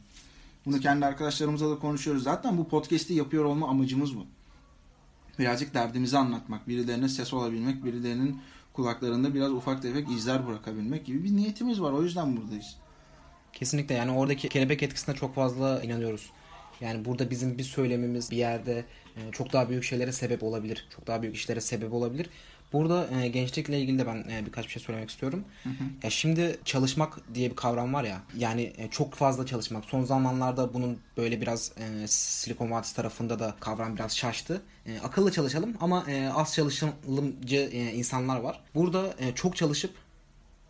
Bunu 0.67 0.81
kendi 0.81 1.07
arkadaşlarımızla 1.07 1.71
da 1.71 1.79
konuşuyoruz. 1.79 2.23
Zaten 2.23 2.59
bu 2.59 2.69
podcast'i 2.69 3.15
yapıyor 3.15 3.45
olma 3.45 3.69
amacımız 3.69 4.17
bu. 4.17 4.27
Birazcık 5.39 5.75
derdimizi 5.75 6.19
anlatmak, 6.19 6.69
birilerine 6.69 7.09
ses 7.09 7.33
olabilmek, 7.33 7.85
birilerinin 7.85 8.41
kulaklarında 8.73 9.35
biraz 9.35 9.53
ufak 9.53 9.83
tefek 9.83 10.11
izler 10.11 10.47
bırakabilmek 10.47 11.07
gibi 11.07 11.25
bir 11.25 11.37
niyetimiz 11.37 11.81
var. 11.81 11.93
O 11.93 12.03
yüzden 12.03 12.37
buradayız. 12.37 12.77
Kesinlikle 13.53 13.95
yani 13.95 14.11
oradaki 14.11 14.49
kelebek 14.49 14.83
etkisine 14.83 15.15
çok 15.15 15.35
fazla 15.35 15.83
inanıyoruz. 15.83 16.31
Yani 16.81 17.05
burada 17.05 17.31
bizim 17.31 17.59
bir 17.59 17.65
söylemimiz 17.65 18.31
bir 18.31 18.37
yerde 18.37 18.85
e, 19.17 19.21
çok 19.33 19.53
daha 19.53 19.69
büyük 19.69 19.85
şeylere 19.85 20.13
sebep 20.13 20.43
olabilir. 20.43 20.89
Çok 20.97 21.07
daha 21.07 21.23
büyük 21.23 21.37
işlere 21.37 21.61
sebep 21.61 21.93
olabilir. 21.93 22.31
Burada 22.73 23.09
e, 23.21 23.29
gençlikle 23.29 23.81
ilgili 23.81 23.99
de 23.99 24.07
ben 24.07 24.25
e, 24.31 24.47
birkaç 24.47 24.65
bir 24.65 24.71
şey 24.71 24.83
söylemek 24.83 25.11
istiyorum. 25.11 25.45
Ya 26.03 26.11
şimdi 26.11 26.59
çalışmak 26.65 27.35
diye 27.35 27.51
bir 27.51 27.57
kavram 27.57 27.95
var 27.95 28.05
ya. 28.05 28.23
Yani 28.37 28.73
e, 28.77 28.89
çok 28.91 29.15
fazla 29.15 29.47
çalışmak. 29.47 29.85
Son 29.85 30.05
zamanlarda 30.05 30.75
bunun 30.75 30.99
böyle 31.17 31.41
biraz 31.41 31.73
e, 31.79 32.07
Silikon 32.07 32.71
Vadisi 32.71 32.97
tarafında 32.97 33.39
da 33.39 33.55
kavram 33.61 33.97
biraz 33.97 34.17
şaştı. 34.17 34.63
E, 34.87 34.99
akıllı 34.99 35.33
çalışalım 35.33 35.75
ama 35.81 36.05
e, 36.11 36.29
az 36.29 36.55
çalışalımcı 36.55 37.57
e, 37.73 37.93
insanlar 37.93 38.41
var. 38.41 38.61
Burada 38.75 39.15
e, 39.19 39.35
çok 39.35 39.57
çalışıp 39.57 39.91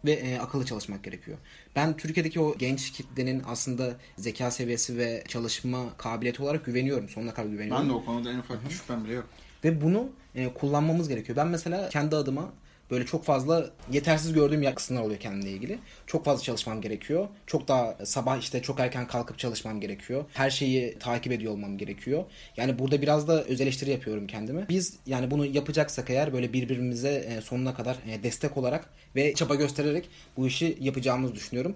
ve 0.05 0.13
e, 0.13 0.39
akıllı 0.39 0.67
çalışmak 0.67 1.05
gerekiyor. 1.05 1.39
Ben 1.77 1.97
Türkiye'deki 1.97 2.41
o 2.41 2.59
genç 2.59 2.93
kitlenin 2.93 3.43
aslında 3.47 3.97
zeka 4.19 4.51
seviyesi 4.51 4.99
ve 4.99 5.25
çalışma 5.29 5.97
kabiliyeti 5.99 6.43
olarak 6.43 6.65
güveniyorum. 6.65 7.09
Sonuna 7.09 7.35
kadar 7.35 7.49
güveniyorum. 7.49 7.83
Ben 7.83 7.91
de 7.91 7.93
o 7.93 8.05
konuda 8.05 8.33
en 8.33 8.39
ufak 8.39 8.65
bir 8.65 8.71
şüphem 8.71 9.05
bile 9.05 9.13
yok. 9.13 9.29
Ve 9.65 9.81
bunu 9.81 10.09
e, 10.35 10.49
kullanmamız 10.55 11.09
gerekiyor. 11.09 11.37
Ben 11.37 11.49
mesela 11.49 11.89
kendi 11.89 12.17
adıma 12.17 12.53
böyle 12.93 13.07
çok 13.07 13.25
fazla 13.25 13.71
yetersiz 13.93 14.33
gördüğüm 14.33 14.75
kısımlar 14.75 15.03
oluyor 15.03 15.21
kendimle 15.21 15.51
ilgili. 15.51 15.79
Çok 16.07 16.25
fazla 16.25 16.43
çalışmam 16.43 16.81
gerekiyor. 16.81 17.29
Çok 17.47 17.69
daha 17.69 17.97
sabah 18.05 18.39
işte 18.39 18.63
çok 18.63 18.81
erken 18.81 19.07
kalkıp 19.07 19.39
çalışmam 19.39 19.81
gerekiyor. 19.81 20.25
Her 20.33 20.51
şeyi 20.51 20.99
takip 20.99 21.33
ediyor 21.33 21.53
olmam 21.53 21.79
gerekiyor. 21.79 22.25
Yani 22.57 22.79
burada 22.79 23.03
biraz 23.03 23.29
da 23.29 23.45
öz 23.45 23.61
eleştiri 23.61 23.91
yapıyorum 23.91 24.27
kendime. 24.27 24.69
Biz 24.69 24.97
yani 25.07 25.31
bunu 25.31 25.47
yapacaksak 25.47 26.11
eğer 26.11 26.33
böyle 26.33 26.53
birbirimize 26.53 27.15
e, 27.15 27.41
sonuna 27.41 27.75
kadar 27.75 27.97
e, 28.09 28.23
destek 28.23 28.57
olarak 28.57 28.91
ve 29.17 29.35
çaba 29.35 29.55
göstererek 29.55 30.09
bu 30.37 30.47
işi 30.47 30.77
yapacağımızı 30.81 31.35
düşünüyorum. 31.35 31.75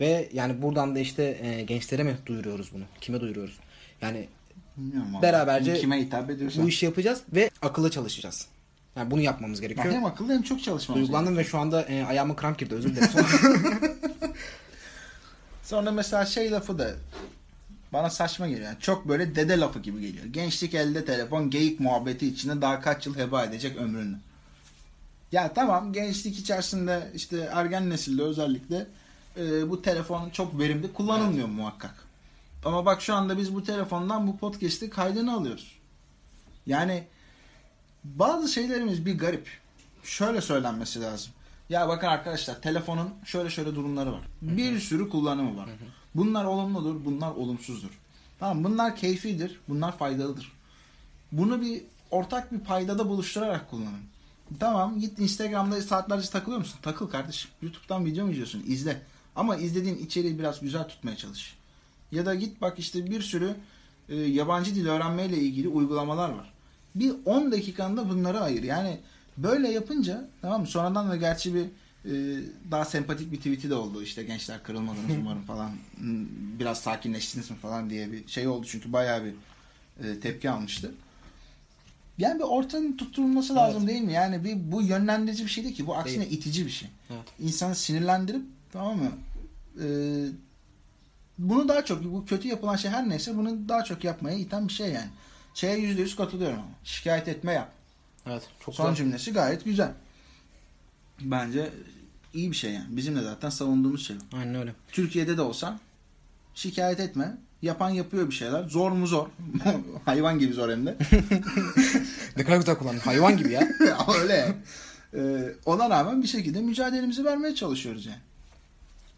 Ve 0.00 0.28
yani 0.32 0.62
buradan 0.62 0.94
da 0.94 0.98
işte 0.98 1.38
e, 1.42 1.62
gençlere 1.62 2.02
mi 2.02 2.16
duyuruyoruz 2.26 2.72
bunu? 2.74 2.84
Kime 3.00 3.20
duyuruyoruz? 3.20 3.58
Yani 4.02 4.28
Bilmiyorum. 4.78 5.22
Beraberce 5.22 5.74
Kime 5.80 6.00
hitap 6.00 6.30
ediyorsa. 6.30 6.62
bu 6.62 6.68
işi 6.68 6.86
yapacağız 6.86 7.20
ve 7.34 7.50
akıllı 7.62 7.90
çalışacağız. 7.90 8.46
Yani 8.96 9.10
bunu 9.10 9.20
yapmamız 9.20 9.62
Ben 9.62 9.68
gerekiyor. 9.68 9.94
hem 9.94 10.04
akıllı 10.04 10.32
hem 10.32 10.42
çok 10.42 10.62
çalışmamız 10.62 11.02
Duygulandım 11.02 11.36
ve 11.36 11.44
şu 11.44 11.58
anda 11.58 11.82
e, 11.82 12.04
ayağıma 12.04 12.36
kramp 12.36 12.58
girdi 12.58 12.74
özür 12.74 12.96
dilerim. 12.96 13.08
Sonra 15.62 15.90
mesela 15.92 16.26
şey 16.26 16.50
lafı 16.50 16.78
da 16.78 16.90
bana 17.92 18.10
saçma 18.10 18.48
geliyor. 18.48 18.66
Yani 18.66 18.80
çok 18.80 19.08
böyle 19.08 19.34
dede 19.34 19.60
lafı 19.60 19.78
gibi 19.78 20.00
geliyor. 20.00 20.24
Gençlik 20.24 20.74
elde 20.74 21.04
telefon 21.04 21.50
geyik 21.50 21.80
muhabbeti 21.80 22.26
içinde 22.26 22.60
daha 22.62 22.80
kaç 22.80 23.06
yıl 23.06 23.16
heba 23.16 23.44
edecek 23.44 23.76
ömrünü. 23.76 24.16
Ya 25.32 25.52
tamam 25.54 25.92
gençlik 25.92 26.38
içerisinde 26.38 27.10
işte 27.14 27.48
ergen 27.52 27.90
nesilde 27.90 28.22
özellikle 28.22 28.86
e, 29.36 29.70
bu 29.70 29.82
telefon 29.82 30.30
çok 30.30 30.58
verimli 30.58 30.92
kullanılmıyor 30.92 31.48
muhakkak. 31.48 32.07
Ama 32.64 32.86
bak 32.86 33.02
şu 33.02 33.14
anda 33.14 33.38
biz 33.38 33.54
bu 33.54 33.62
telefondan 33.62 34.26
bu 34.26 34.36
podcast'i 34.36 34.90
kaydını 34.90 35.34
alıyoruz. 35.34 35.78
Yani 36.66 37.04
bazı 38.04 38.48
şeylerimiz 38.48 39.06
bir 39.06 39.18
garip. 39.18 39.48
Şöyle 40.02 40.40
söylenmesi 40.40 41.00
lazım. 41.00 41.32
Ya 41.68 41.88
bakın 41.88 42.06
arkadaşlar 42.06 42.62
telefonun 42.62 43.10
şöyle 43.24 43.50
şöyle 43.50 43.74
durumları 43.74 44.12
var. 44.12 44.22
Bir 44.42 44.80
sürü 44.80 45.08
kullanımı 45.08 45.56
var. 45.56 45.68
Bunlar 46.14 46.44
olumludur, 46.44 47.04
bunlar 47.04 47.30
olumsuzdur. 47.30 47.90
Tamam 48.38 48.64
bunlar 48.64 48.96
keyfidir, 48.96 49.60
bunlar 49.68 49.98
faydalıdır. 49.98 50.52
Bunu 51.32 51.60
bir 51.60 51.82
ortak 52.10 52.52
bir 52.52 52.60
paydada 52.60 53.08
buluşturarak 53.08 53.70
kullanın. 53.70 54.02
Tamam 54.60 55.00
git 55.00 55.18
Instagram'da 55.18 55.82
saatlerce 55.82 56.30
takılıyor 56.30 56.58
musun? 56.58 56.78
Takıl 56.82 57.08
kardeşim. 57.08 57.50
YouTube'dan 57.62 58.04
video 58.04 58.24
mu 58.24 58.30
izliyorsun? 58.30 58.64
İzle. 58.66 59.02
Ama 59.36 59.56
izlediğin 59.56 59.98
içeriği 59.98 60.38
biraz 60.38 60.60
güzel 60.60 60.88
tutmaya 60.88 61.16
çalış. 61.16 61.57
Ya 62.12 62.26
da 62.26 62.34
git 62.34 62.60
bak 62.60 62.78
işte 62.78 63.10
bir 63.10 63.22
sürü 63.22 63.54
e, 64.08 64.16
yabancı 64.16 64.74
dil 64.74 64.86
öğrenmeyle 64.86 65.36
ilgili 65.36 65.68
uygulamalar 65.68 66.28
var. 66.30 66.52
Bir 66.94 67.12
10 67.24 67.52
dakikanda 67.52 68.08
bunları 68.08 68.40
ayır. 68.40 68.62
Yani 68.62 69.00
böyle 69.36 69.68
yapınca 69.68 70.28
tamam 70.42 70.60
mı? 70.60 70.66
Sonradan 70.66 71.10
da 71.10 71.16
gerçi 71.16 71.54
bir 71.54 71.64
e, 72.04 72.42
daha 72.70 72.84
sempatik 72.84 73.32
bir 73.32 73.36
tweet'i 73.36 73.70
de 73.70 73.74
oldu. 73.74 74.02
İşte 74.02 74.22
gençler 74.22 74.62
kırılmadınız 74.62 75.10
umarım 75.20 75.42
falan. 75.42 75.70
Biraz 76.58 76.80
sakinleştiniz 76.80 77.50
mi 77.50 77.56
falan 77.56 77.90
diye 77.90 78.12
bir 78.12 78.28
şey 78.28 78.48
oldu. 78.48 78.66
Çünkü 78.70 78.92
bayağı 78.92 79.24
bir 79.24 79.34
e, 80.04 80.20
tepki 80.20 80.50
almıştı. 80.50 80.94
Yani 82.18 82.38
bir 82.38 82.44
ortanın 82.44 82.96
tutturulması 82.96 83.54
lazım 83.54 83.86
değil 83.86 84.02
mi? 84.02 84.12
Yani 84.12 84.44
bir 84.44 84.72
bu 84.72 84.82
yönlendirici 84.82 85.44
bir 85.44 85.50
şey 85.50 85.64
değil 85.64 85.76
ki. 85.76 85.86
Bu 85.86 85.96
aksine 85.96 86.26
itici 86.26 86.66
bir 86.66 86.70
şey. 86.70 86.88
Evet. 87.10 87.22
İnsanı 87.40 87.74
sinirlendirip 87.74 88.42
tamam 88.72 88.98
mı? 88.98 89.10
Ee, 89.82 90.28
bunu 91.38 91.68
daha 91.68 91.84
çok 91.84 92.04
bu 92.04 92.26
kötü 92.26 92.48
yapılan 92.48 92.76
şey 92.76 92.90
her 92.90 93.08
neyse 93.08 93.36
bunu 93.36 93.68
daha 93.68 93.84
çok 93.84 94.04
yapmaya 94.04 94.38
iten 94.38 94.68
bir 94.68 94.72
şey 94.72 94.88
yani. 94.88 95.08
Şeye 95.54 95.78
yüzde 95.78 96.02
yüz 96.02 96.16
katılıyorum 96.16 96.58
ama. 96.58 96.70
Şikayet 96.84 97.28
etme 97.28 97.52
yap. 97.52 97.72
evet 98.26 98.42
çok 98.64 98.74
Son 98.74 98.90
güzel. 98.90 98.96
cümlesi 99.04 99.32
gayet 99.32 99.64
güzel. 99.64 99.92
Bence 101.20 101.70
iyi 102.34 102.50
bir 102.50 102.56
şey 102.56 102.72
yani. 102.72 102.86
Bizim 102.96 103.16
de 103.16 103.22
zaten 103.22 103.50
savunduğumuz 103.50 104.06
şey. 104.06 104.16
Aynen 104.32 104.54
öyle. 104.54 104.74
Türkiye'de 104.92 105.36
de 105.36 105.42
olsa 105.42 105.78
şikayet 106.54 107.00
etme. 107.00 107.36
Yapan 107.62 107.90
yapıyor 107.90 108.30
bir 108.30 108.34
şeyler. 108.34 108.62
Zor 108.64 108.90
mu 108.90 109.06
zor. 109.06 109.26
Hayvan 110.04 110.38
gibi 110.38 110.52
zor 110.52 110.70
hem 110.70 110.86
de. 110.86 110.96
Ne 112.36 112.44
kadar 112.44 112.56
güzel 112.56 112.78
kullandın. 112.78 112.98
Hayvan 113.00 113.36
gibi 113.36 113.52
ya. 113.52 113.68
Ama 113.98 114.14
öyle. 114.14 114.56
Ee, 115.14 115.52
ona 115.66 115.90
rağmen 115.90 116.22
bir 116.22 116.28
şekilde 116.28 116.60
mücadelemizi 116.60 117.24
vermeye 117.24 117.54
çalışıyoruz 117.54 118.06
yani. 118.06 118.18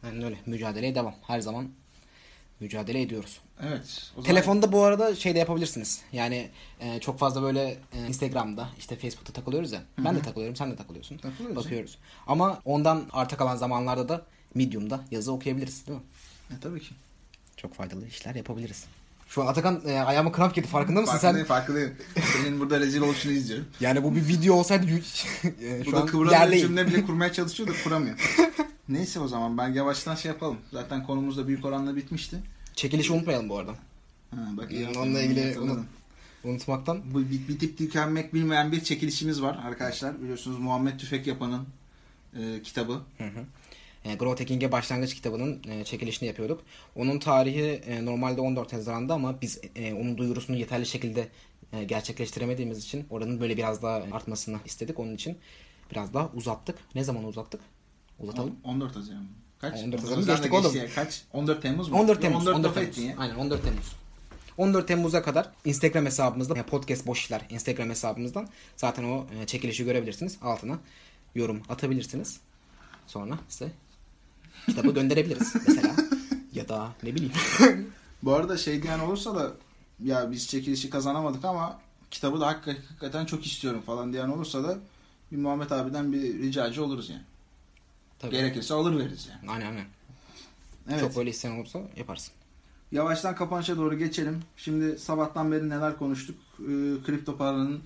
Aynen 0.04 0.22
öyle. 0.22 0.38
Mücadeleye 0.46 0.94
devam. 0.94 1.14
Her 1.26 1.40
zaman 1.40 1.68
mücadele 2.60 3.02
ediyoruz. 3.02 3.40
Evet. 3.62 4.10
o 4.16 4.22
zaman- 4.22 4.26
Telefonda 4.34 4.72
bu 4.72 4.82
arada 4.84 5.14
şey 5.14 5.34
de 5.34 5.38
yapabilirsiniz. 5.38 6.00
Yani 6.12 6.48
e, 6.80 7.00
çok 7.00 7.18
fazla 7.18 7.42
böyle 7.42 7.78
e, 7.92 8.06
Instagram'da 8.08 8.68
işte 8.78 8.96
Facebook'ta 8.96 9.32
takılıyoruz 9.32 9.72
ya. 9.72 9.82
Ben 9.98 10.16
de 10.16 10.22
takılıyorum, 10.22 10.56
sen 10.56 10.70
de 10.70 10.76
takılıyorsun. 10.76 11.16
Takılıyoruz 11.18 11.56
Bakıyoruz. 11.64 11.98
Ama 12.26 12.60
ondan 12.64 13.04
arta 13.12 13.36
kalan 13.36 13.56
zamanlarda 13.56 14.08
da 14.08 14.22
Medium'da 14.54 15.00
yazı 15.10 15.32
okuyabiliriz 15.32 15.86
değil 15.86 15.98
mi? 15.98 16.04
E, 16.50 16.60
tabii 16.60 16.80
ki. 16.80 16.94
Çok 17.56 17.74
faydalı 17.74 18.06
işler 18.06 18.34
yapabiliriz. 18.34 18.84
Şu 19.28 19.42
an 19.42 19.46
Atakan 19.46 19.82
e, 19.86 20.00
ayağıma 20.00 20.32
kramp 20.32 20.54
girdi 20.54 20.66
farkında 20.66 21.00
mısın 21.00 21.12
Farkındayım 21.12 21.46
sen? 21.46 21.54
farkındayım. 21.54 21.94
Senin 22.42 22.60
burada 22.60 22.80
rezil 22.80 23.00
oluşunu 23.00 23.32
izliyorum. 23.32 23.66
Yani 23.80 24.02
bu 24.02 24.16
bir 24.16 24.28
video 24.28 24.54
olsaydı 24.54 24.86
e, 24.90 24.90
şu 25.84 25.86
Burada 25.86 26.00
an 26.00 26.06
kıvıramıyor 26.06 26.40
yerleyim. 26.40 26.66
cümle 26.66 26.86
bile 26.86 27.02
kurmaya 27.06 27.32
çalışıyor 27.32 27.68
da 27.68 27.72
kuramıyor. 27.84 28.16
Neyse 28.90 29.20
o 29.20 29.28
zaman 29.28 29.58
ben 29.58 29.68
yavaştan 29.68 30.14
şey 30.14 30.30
yapalım. 30.30 30.58
Zaten 30.72 31.06
konumuz 31.06 31.36
da 31.36 31.48
büyük 31.48 31.64
oranla 31.64 31.96
bitmişti. 31.96 32.36
Çekilişi 32.74 33.12
unutmayalım 33.12 33.48
bu 33.48 33.58
arada. 33.58 33.72
Ha, 34.30 34.48
bak 34.56 34.72
Yani 34.72 34.98
onunla 34.98 35.22
ilgili 35.22 35.58
unut- 35.58 35.84
unutmaktan. 36.44 37.02
Bu 37.14 37.20
bit- 37.20 37.48
bitip 37.48 37.78
tükenmek 37.78 38.34
bilmeyen 38.34 38.72
bir 38.72 38.84
çekilişimiz 38.84 39.42
var 39.42 39.58
arkadaşlar. 39.64 40.22
Biliyorsunuz 40.22 40.58
Muhammed 40.58 40.98
Tüfek 40.98 41.26
Yapan'ın 41.26 41.66
e, 42.40 42.62
kitabı. 42.62 42.92
Hı 43.18 43.24
hı. 43.24 43.44
e, 44.04 44.18
Hacking'e 44.18 44.72
başlangıç 44.72 45.14
kitabının 45.14 45.62
e, 45.68 45.84
çekilişini 45.84 46.26
yapıyorduk. 46.26 46.60
Onun 46.96 47.18
tarihi 47.18 47.62
e, 47.62 48.04
normalde 48.04 48.40
14 48.40 48.72
Haziran'da 48.72 49.14
ama 49.14 49.40
biz 49.40 49.60
e, 49.76 49.92
onun 49.94 50.18
duyurusunu 50.18 50.56
yeterli 50.56 50.86
şekilde 50.86 51.28
e, 51.72 51.84
gerçekleştiremediğimiz 51.84 52.78
için 52.78 53.06
oranın 53.10 53.40
böyle 53.40 53.56
biraz 53.56 53.82
daha 53.82 53.94
artmasını 54.12 54.58
istedik. 54.64 54.98
Onun 54.98 55.14
için 55.14 55.38
biraz 55.92 56.14
daha 56.14 56.30
uzattık. 56.34 56.78
Ne 56.94 57.04
zaman 57.04 57.24
uzattık? 57.24 57.60
Uzatalım. 58.20 58.56
14 58.64 58.96
Haziran. 58.96 59.24
Kaç? 59.58 59.74
14 59.84 60.02
Haziran 60.02 60.26
geçtik 60.26 60.52
oğlum. 60.54 60.76
ya. 60.76 60.86
Kaç? 60.94 61.22
14 61.32 61.62
Temmuz 61.62 61.88
mu? 61.88 61.98
14 61.98 62.22
Temmuz. 62.22 62.46
14, 62.48 62.56
14 62.56 62.74
Temmuz. 62.74 63.14
Aynen 63.18 63.34
14 63.34 63.62
Temmuz. 63.62 63.92
14 64.58 64.88
Temmuz'a 64.88 65.22
kadar 65.22 65.50
Instagram 65.64 66.06
hesabımızda 66.06 66.56
yani 66.56 66.66
podcast 66.66 67.06
boş 67.06 67.20
işler 67.20 67.42
Instagram 67.50 67.90
hesabımızdan 67.90 68.48
zaten 68.76 69.04
o 69.04 69.26
e, 69.42 69.46
çekilişi 69.46 69.84
görebilirsiniz. 69.84 70.36
Altına 70.42 70.78
yorum 71.34 71.62
atabilirsiniz. 71.68 72.40
Sonra 73.06 73.38
size 73.48 73.72
kitabı 74.66 74.94
gönderebiliriz 74.94 75.54
mesela. 75.68 75.94
ya 76.54 76.68
da 76.68 76.88
ne 77.02 77.14
bileyim. 77.14 77.32
Bu 78.22 78.34
arada 78.34 78.56
şey 78.56 78.82
diyen 78.82 78.98
olursa 78.98 79.34
da 79.34 79.52
ya 80.04 80.30
biz 80.30 80.48
çekilişi 80.48 80.90
kazanamadık 80.90 81.44
ama 81.44 81.78
kitabı 82.10 82.40
da 82.40 82.46
hakik- 82.46 82.84
hakikaten 82.88 83.26
çok 83.26 83.46
istiyorum 83.46 83.82
falan 83.86 84.12
diyen 84.12 84.28
olursa 84.28 84.64
da 84.64 84.78
bir 85.32 85.36
Muhammed 85.36 85.70
abiden 85.70 86.12
bir 86.12 86.38
ricacı 86.38 86.84
oluruz 86.84 87.10
yani. 87.10 87.22
Tabii. 88.20 88.36
Gerekirse 88.36 88.74
alır 88.74 88.98
veririz 88.98 89.28
yani. 89.30 89.50
Aynen 89.50 89.66
aynen. 89.66 89.86
Evet. 90.88 91.00
Çok 91.00 91.16
böyle 91.16 91.30
isteyen 91.30 91.56
olursa 91.56 91.80
yaparsın. 91.96 92.34
Yavaştan 92.92 93.34
kapanışa 93.34 93.76
doğru 93.76 93.98
geçelim. 93.98 94.40
Şimdi 94.56 94.98
sabahtan 94.98 95.52
beri 95.52 95.68
neler 95.68 95.98
konuştuk? 95.98 96.36
Ee, 96.58 96.64
kripto 97.06 97.36
paranın 97.36 97.80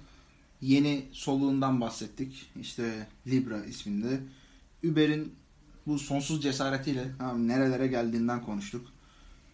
yeni 0.61 1.05
soluğundan 1.13 1.81
bahsettik. 1.81 2.51
İşte 2.61 3.07
Libra 3.27 3.65
isminde. 3.65 4.21
Uber'in 4.85 5.35
bu 5.87 5.99
sonsuz 5.99 6.43
cesaretiyle 6.43 7.05
ha, 7.19 7.33
nerelere 7.33 7.87
geldiğinden 7.87 8.45
konuştuk. 8.45 8.87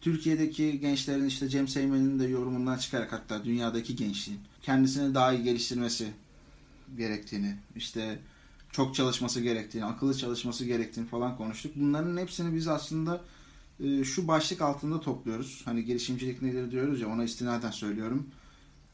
Türkiye'deki 0.01 0.81
gençlerin 0.81 1.27
işte 1.27 1.49
Cem 1.49 1.69
Seymen'in 1.69 2.19
de 2.19 2.25
yorumundan 2.25 2.79
çıkarak 2.79 3.13
hatta 3.13 3.45
dünyadaki 3.45 3.97
gençliğin 3.97 4.41
kendisini 4.63 5.15
daha 5.15 5.33
iyi 5.33 5.43
geliştirmesi 5.45 6.13
gerektiğini, 6.97 7.57
işte 7.77 8.19
çok 8.73 8.95
çalışması 8.95 9.41
gerektiğini, 9.41 9.85
akıllı 9.85 10.17
çalışması 10.17 10.65
gerektiğini 10.65 11.07
falan 11.07 11.37
konuştuk. 11.37 11.73
Bunların 11.77 12.17
hepsini 12.17 12.55
biz 12.55 12.69
aslında 12.69 13.21
e, 13.81 14.05
şu 14.05 14.29
başlık 14.29 14.63
altında 14.63 15.01
topluyoruz. 15.01 15.63
Hani 15.65 15.85
girişimcilik 15.85 16.43
nedir 16.43 16.71
diyoruz 16.71 17.01
ya 17.01 17.09
ona 17.09 17.25
istinaden 17.25 17.71
söylüyorum. 17.71 18.27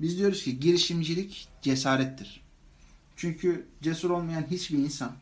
Biz 0.00 0.18
diyoruz 0.18 0.42
ki 0.42 0.60
girişimcilik 0.60 1.48
cesarettir. 1.62 2.40
Çünkü 3.16 3.66
cesur 3.82 4.10
olmayan 4.10 4.46
hiçbir 4.50 4.78
insan 4.78 5.12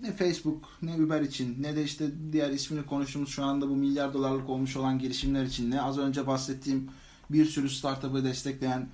ne 0.00 0.12
Facebook 0.12 0.64
ne 0.82 0.94
Uber 0.94 1.20
için 1.20 1.62
ne 1.62 1.76
de 1.76 1.84
işte 1.84 2.10
diğer 2.32 2.50
ismini 2.50 2.86
konuştuğumuz 2.86 3.30
şu 3.30 3.44
anda 3.44 3.68
bu 3.68 3.76
milyar 3.76 4.14
dolarlık 4.14 4.48
olmuş 4.48 4.76
olan 4.76 4.98
girişimler 4.98 5.44
için 5.44 5.70
ne 5.70 5.82
az 5.82 5.98
önce 5.98 6.26
bahsettiğim 6.26 6.88
bir 7.30 7.44
sürü 7.44 7.70
startup'ı 7.70 8.24
destekleyen 8.24 8.88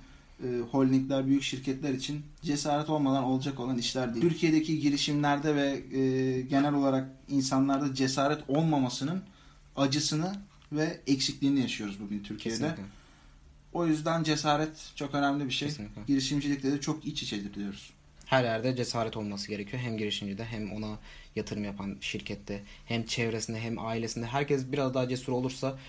holdingler, 0.71 1.27
büyük 1.27 1.43
şirketler 1.43 1.93
için 1.93 2.21
cesaret 2.41 2.89
olmadan 2.89 3.23
olacak 3.23 3.59
olan 3.59 3.77
işler 3.77 4.13
değil. 4.13 4.29
Türkiye'deki 4.29 4.79
girişimlerde 4.79 5.55
ve 5.55 5.97
e, 5.99 6.41
genel 6.41 6.73
olarak 6.73 7.09
insanlarda 7.29 7.95
cesaret 7.95 8.39
olmamasının 8.47 9.23
acısını 9.75 10.35
ve 10.71 11.01
eksikliğini 11.07 11.59
yaşıyoruz 11.59 11.99
bugün 11.99 12.23
Türkiye'de. 12.23 12.59
Kesinlikle. 12.59 12.83
O 13.73 13.87
yüzden 13.87 14.23
cesaret 14.23 14.91
çok 14.95 15.15
önemli 15.15 15.45
bir 15.45 15.51
şey. 15.51 15.67
Kesinlikle. 15.67 16.01
Girişimcilikte 16.07 16.71
de 16.71 16.81
çok 16.81 17.05
iç 17.05 17.23
içedir 17.23 17.53
diyoruz. 17.53 17.89
Her 18.25 18.43
yerde 18.43 18.75
cesaret 18.75 19.17
olması 19.17 19.47
gerekiyor. 19.47 19.83
Hem 19.83 19.97
girişimcide 19.97 20.45
hem 20.45 20.71
ona 20.71 20.99
yatırım 21.35 21.63
yapan 21.63 21.97
şirkette 22.01 22.63
hem 22.85 23.05
çevresinde 23.05 23.59
hem 23.59 23.79
ailesinde 23.79 24.25
herkes 24.25 24.71
biraz 24.71 24.93
daha 24.93 25.09
cesur 25.09 25.33
olursa 25.33 25.79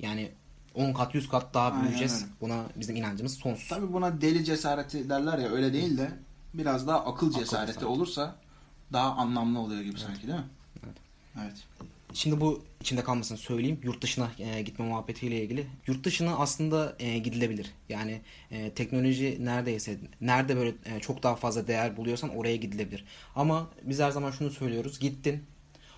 yani 0.00 0.30
10 0.74 0.92
kat 0.92 1.14
100 1.14 1.28
kat 1.28 1.54
daha 1.54 1.66
Aynen 1.68 1.82
büyüyeceğiz. 1.82 2.14
öyle. 2.22 2.32
Buna 2.40 2.64
bizim 2.76 2.96
inancımız 2.96 3.34
sonsuz. 3.34 3.68
Tabii 3.68 3.92
buna 3.92 4.20
deli 4.20 4.44
cesareti 4.44 5.08
derler 5.10 5.38
ya 5.38 5.48
öyle 5.48 5.72
değil 5.72 5.98
de 5.98 6.10
biraz 6.54 6.86
daha 6.86 7.04
akıl 7.04 7.26
cesareti 7.32 7.66
cesareti. 7.66 7.86
olursa 7.86 8.36
daha 8.92 9.10
anlamlı 9.12 9.58
oluyor 9.58 9.82
gibi 9.82 9.98
sanki 10.00 10.22
değil 10.26 10.38
mi? 10.38 10.44
Evet. 10.84 10.96
Evet. 11.42 11.64
Şimdi 12.12 12.40
bu 12.40 12.64
içinde 12.80 13.04
kalmasını 13.04 13.38
söyleyeyim. 13.38 13.80
Yurt 13.82 14.02
dışına 14.02 14.28
e, 14.38 14.62
gitme 14.62 14.84
muhabbetiyle 14.84 15.42
ilgili. 15.42 15.66
Yurt 15.86 16.04
dışına 16.04 16.36
aslında 16.36 16.96
e, 16.98 17.18
gidilebilir. 17.18 17.70
Yani 17.88 18.20
e, 18.50 18.70
teknoloji 18.70 19.38
neredeyse 19.40 19.98
nerede 20.20 20.56
böyle 20.56 20.74
e, 20.84 21.00
çok 21.00 21.22
daha 21.22 21.36
fazla 21.36 21.66
değer 21.66 21.96
buluyorsan 21.96 22.36
oraya 22.36 22.56
gidilebilir. 22.56 23.04
Ama 23.36 23.68
biz 23.82 23.98
her 24.00 24.10
zaman 24.10 24.30
şunu 24.30 24.50
söylüyoruz. 24.50 24.98
Gittin. 25.00 25.44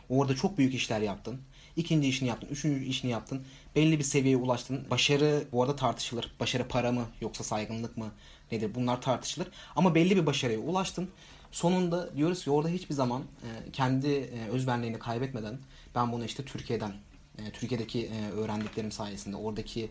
Orada 0.09 0.37
çok 0.37 0.59
büyük 0.59 0.75
işler 0.75 1.01
yaptın. 1.01 1.41
İkinci 1.77 2.09
işini 2.09 2.29
yaptın. 2.29 2.49
Üçüncü 2.51 2.85
işini 2.85 3.11
yaptın. 3.11 3.45
Belli 3.77 3.99
bir 3.99 4.05
seviyeye 4.05 4.37
ulaştın. 4.37 4.87
Başarı 4.91 5.45
bu 5.53 5.63
arada 5.63 5.77
tartışılır. 5.77 6.33
Başarı 6.41 6.69
para 6.69 6.93
mı 6.93 7.05
yoksa 7.21 7.45
saygınlık 7.45 7.97
mı 7.97 8.13
nedir? 8.53 8.75
Bunlar 8.75 9.03
tartışılır. 9.03 9.49
Ama 9.77 9.95
belli 9.95 10.17
bir 10.17 10.27
başarıya 10.27 10.59
ulaştın. 10.59 11.09
Sonunda 11.53 12.17
diyoruz 12.17 12.45
ki 12.45 12.51
orada 12.51 12.69
hiçbir 12.69 12.95
zaman 12.95 13.23
e, 13.23 13.71
kendi 13.73 14.09
e, 14.09 14.49
özbenliğini 14.49 14.99
kaybetmeden 14.99 15.59
ben 15.95 16.13
bunu 16.13 16.25
işte 16.25 16.45
Türkiye'den 16.45 16.93
e, 17.39 17.51
Türkiye'deki 17.51 18.11
öğrendiklerim 18.37 18.93
sayesinde 18.93 19.37
oradaki 19.37 19.91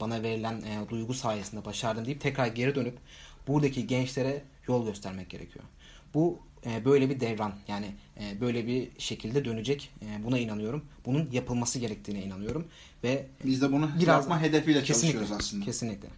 bana 0.00 0.22
verilen 0.22 0.62
duygu 0.90 1.14
sayesinde 1.14 1.64
başardım 1.64 2.04
deyip 2.04 2.20
tekrar 2.20 2.46
geri 2.46 2.74
dönüp 2.74 2.98
buradaki 3.48 3.86
gençlere 3.86 4.44
yol 4.68 4.86
göstermek 4.86 5.30
gerekiyor. 5.30 5.64
Bu 6.14 6.38
e, 6.66 6.84
böyle 6.84 7.10
bir 7.10 7.20
devran 7.20 7.54
yani 7.68 7.86
e, 8.20 8.40
böyle 8.40 8.66
bir 8.66 8.88
şekilde 8.98 9.44
dönecek. 9.44 9.90
E, 10.02 10.24
buna 10.24 10.38
inanıyorum. 10.38 10.84
Bunun 11.06 11.28
yapılması 11.32 11.78
gerektiğine 11.78 12.22
inanıyorum 12.24 12.66
ve 13.04 13.26
Biz 13.44 13.62
de 13.62 13.72
bunu 13.72 13.90
Biraz- 14.00 14.08
yapma 14.24 14.42
hedefiyle 14.42 14.82
kesinlikle 14.82 15.18
çalışıyoruz 15.18 15.44
aslında. 15.46 15.64
kesinlikle. 15.64 16.08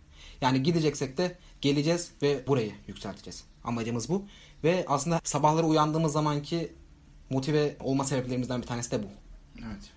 Yani 0.41 0.63
gideceksek 0.63 1.19
de 1.19 1.37
geleceğiz 1.61 2.11
ve 2.23 2.47
burayı 2.47 2.73
yükselteceğiz. 2.89 3.45
Amacımız 3.65 4.09
bu 4.09 4.25
ve 4.65 4.85
aslında 4.89 5.21
sabahları 5.25 5.67
uyandığımız 5.67 6.13
zamanki 6.13 6.73
motive 7.31 7.77
olma 7.81 8.05
sebeplerimizden 8.05 8.63
bir 8.63 8.67
tanesi 8.67 8.91
de 8.91 9.03
bu. 9.03 9.07
Evet. 9.59 9.91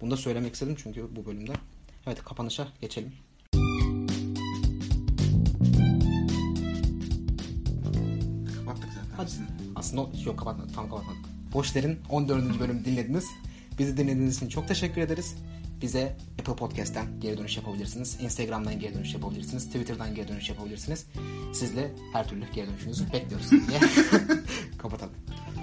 Bunu 0.00 0.10
da 0.10 0.16
söylemek 0.16 0.54
istedim 0.54 0.76
çünkü 0.82 1.06
bu 1.16 1.26
bölümde. 1.26 1.52
Evet 2.06 2.24
kapanışa 2.24 2.68
geçelim. 2.80 3.12
Kapattık 8.56 8.90
zaten. 8.94 9.16
Hadi. 9.16 9.30
Aslında. 9.82 10.08
Yok 10.24 10.38
kapatmadık. 10.38 10.74
Tam 10.74 10.90
kapatmadık. 10.90 11.20
Boşler'in 11.54 11.98
14. 12.10 12.60
bölümü 12.60 12.84
dinlediniz. 12.84 13.24
Bizi 13.78 13.96
dinlediğiniz 13.96 14.36
için 14.36 14.48
çok 14.48 14.68
teşekkür 14.68 15.00
ederiz. 15.00 15.34
Bize 15.82 16.16
Apple 16.40 16.56
Podcast'ten 16.56 17.06
geri 17.20 17.38
dönüş 17.38 17.56
yapabilirsiniz. 17.56 18.18
Instagram'dan 18.20 18.80
geri 18.80 18.94
dönüş 18.94 19.14
yapabilirsiniz. 19.14 19.66
Twitter'dan 19.66 20.14
geri 20.14 20.28
dönüş 20.28 20.48
yapabilirsiniz. 20.48 21.06
Sizle 21.52 21.92
her 22.12 22.28
türlü 22.28 22.44
geri 22.54 22.68
dönüşünüzü 22.68 23.12
bekliyoruz 23.12 23.50
diye 23.50 23.80
kapatalım. 24.78 25.12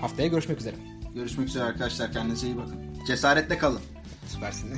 Haftaya 0.02 0.28
görüşmek 0.28 0.60
üzere. 0.60 0.76
Görüşmek 1.16 1.48
üzere 1.48 1.64
arkadaşlar. 1.64 2.14
Kendinize 2.14 2.48
iyi 2.48 2.58
bakın. 2.58 2.78
Cesaretle 3.08 3.58
kalın. 3.58 3.82
Süpersin. 4.28 4.70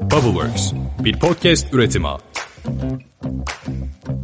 Bubbleworks 0.00 0.72
bir 0.98 1.18
podcast 1.18 1.74
üretimi. 1.74 2.31
Thank 2.64 3.02
you. 4.08 4.21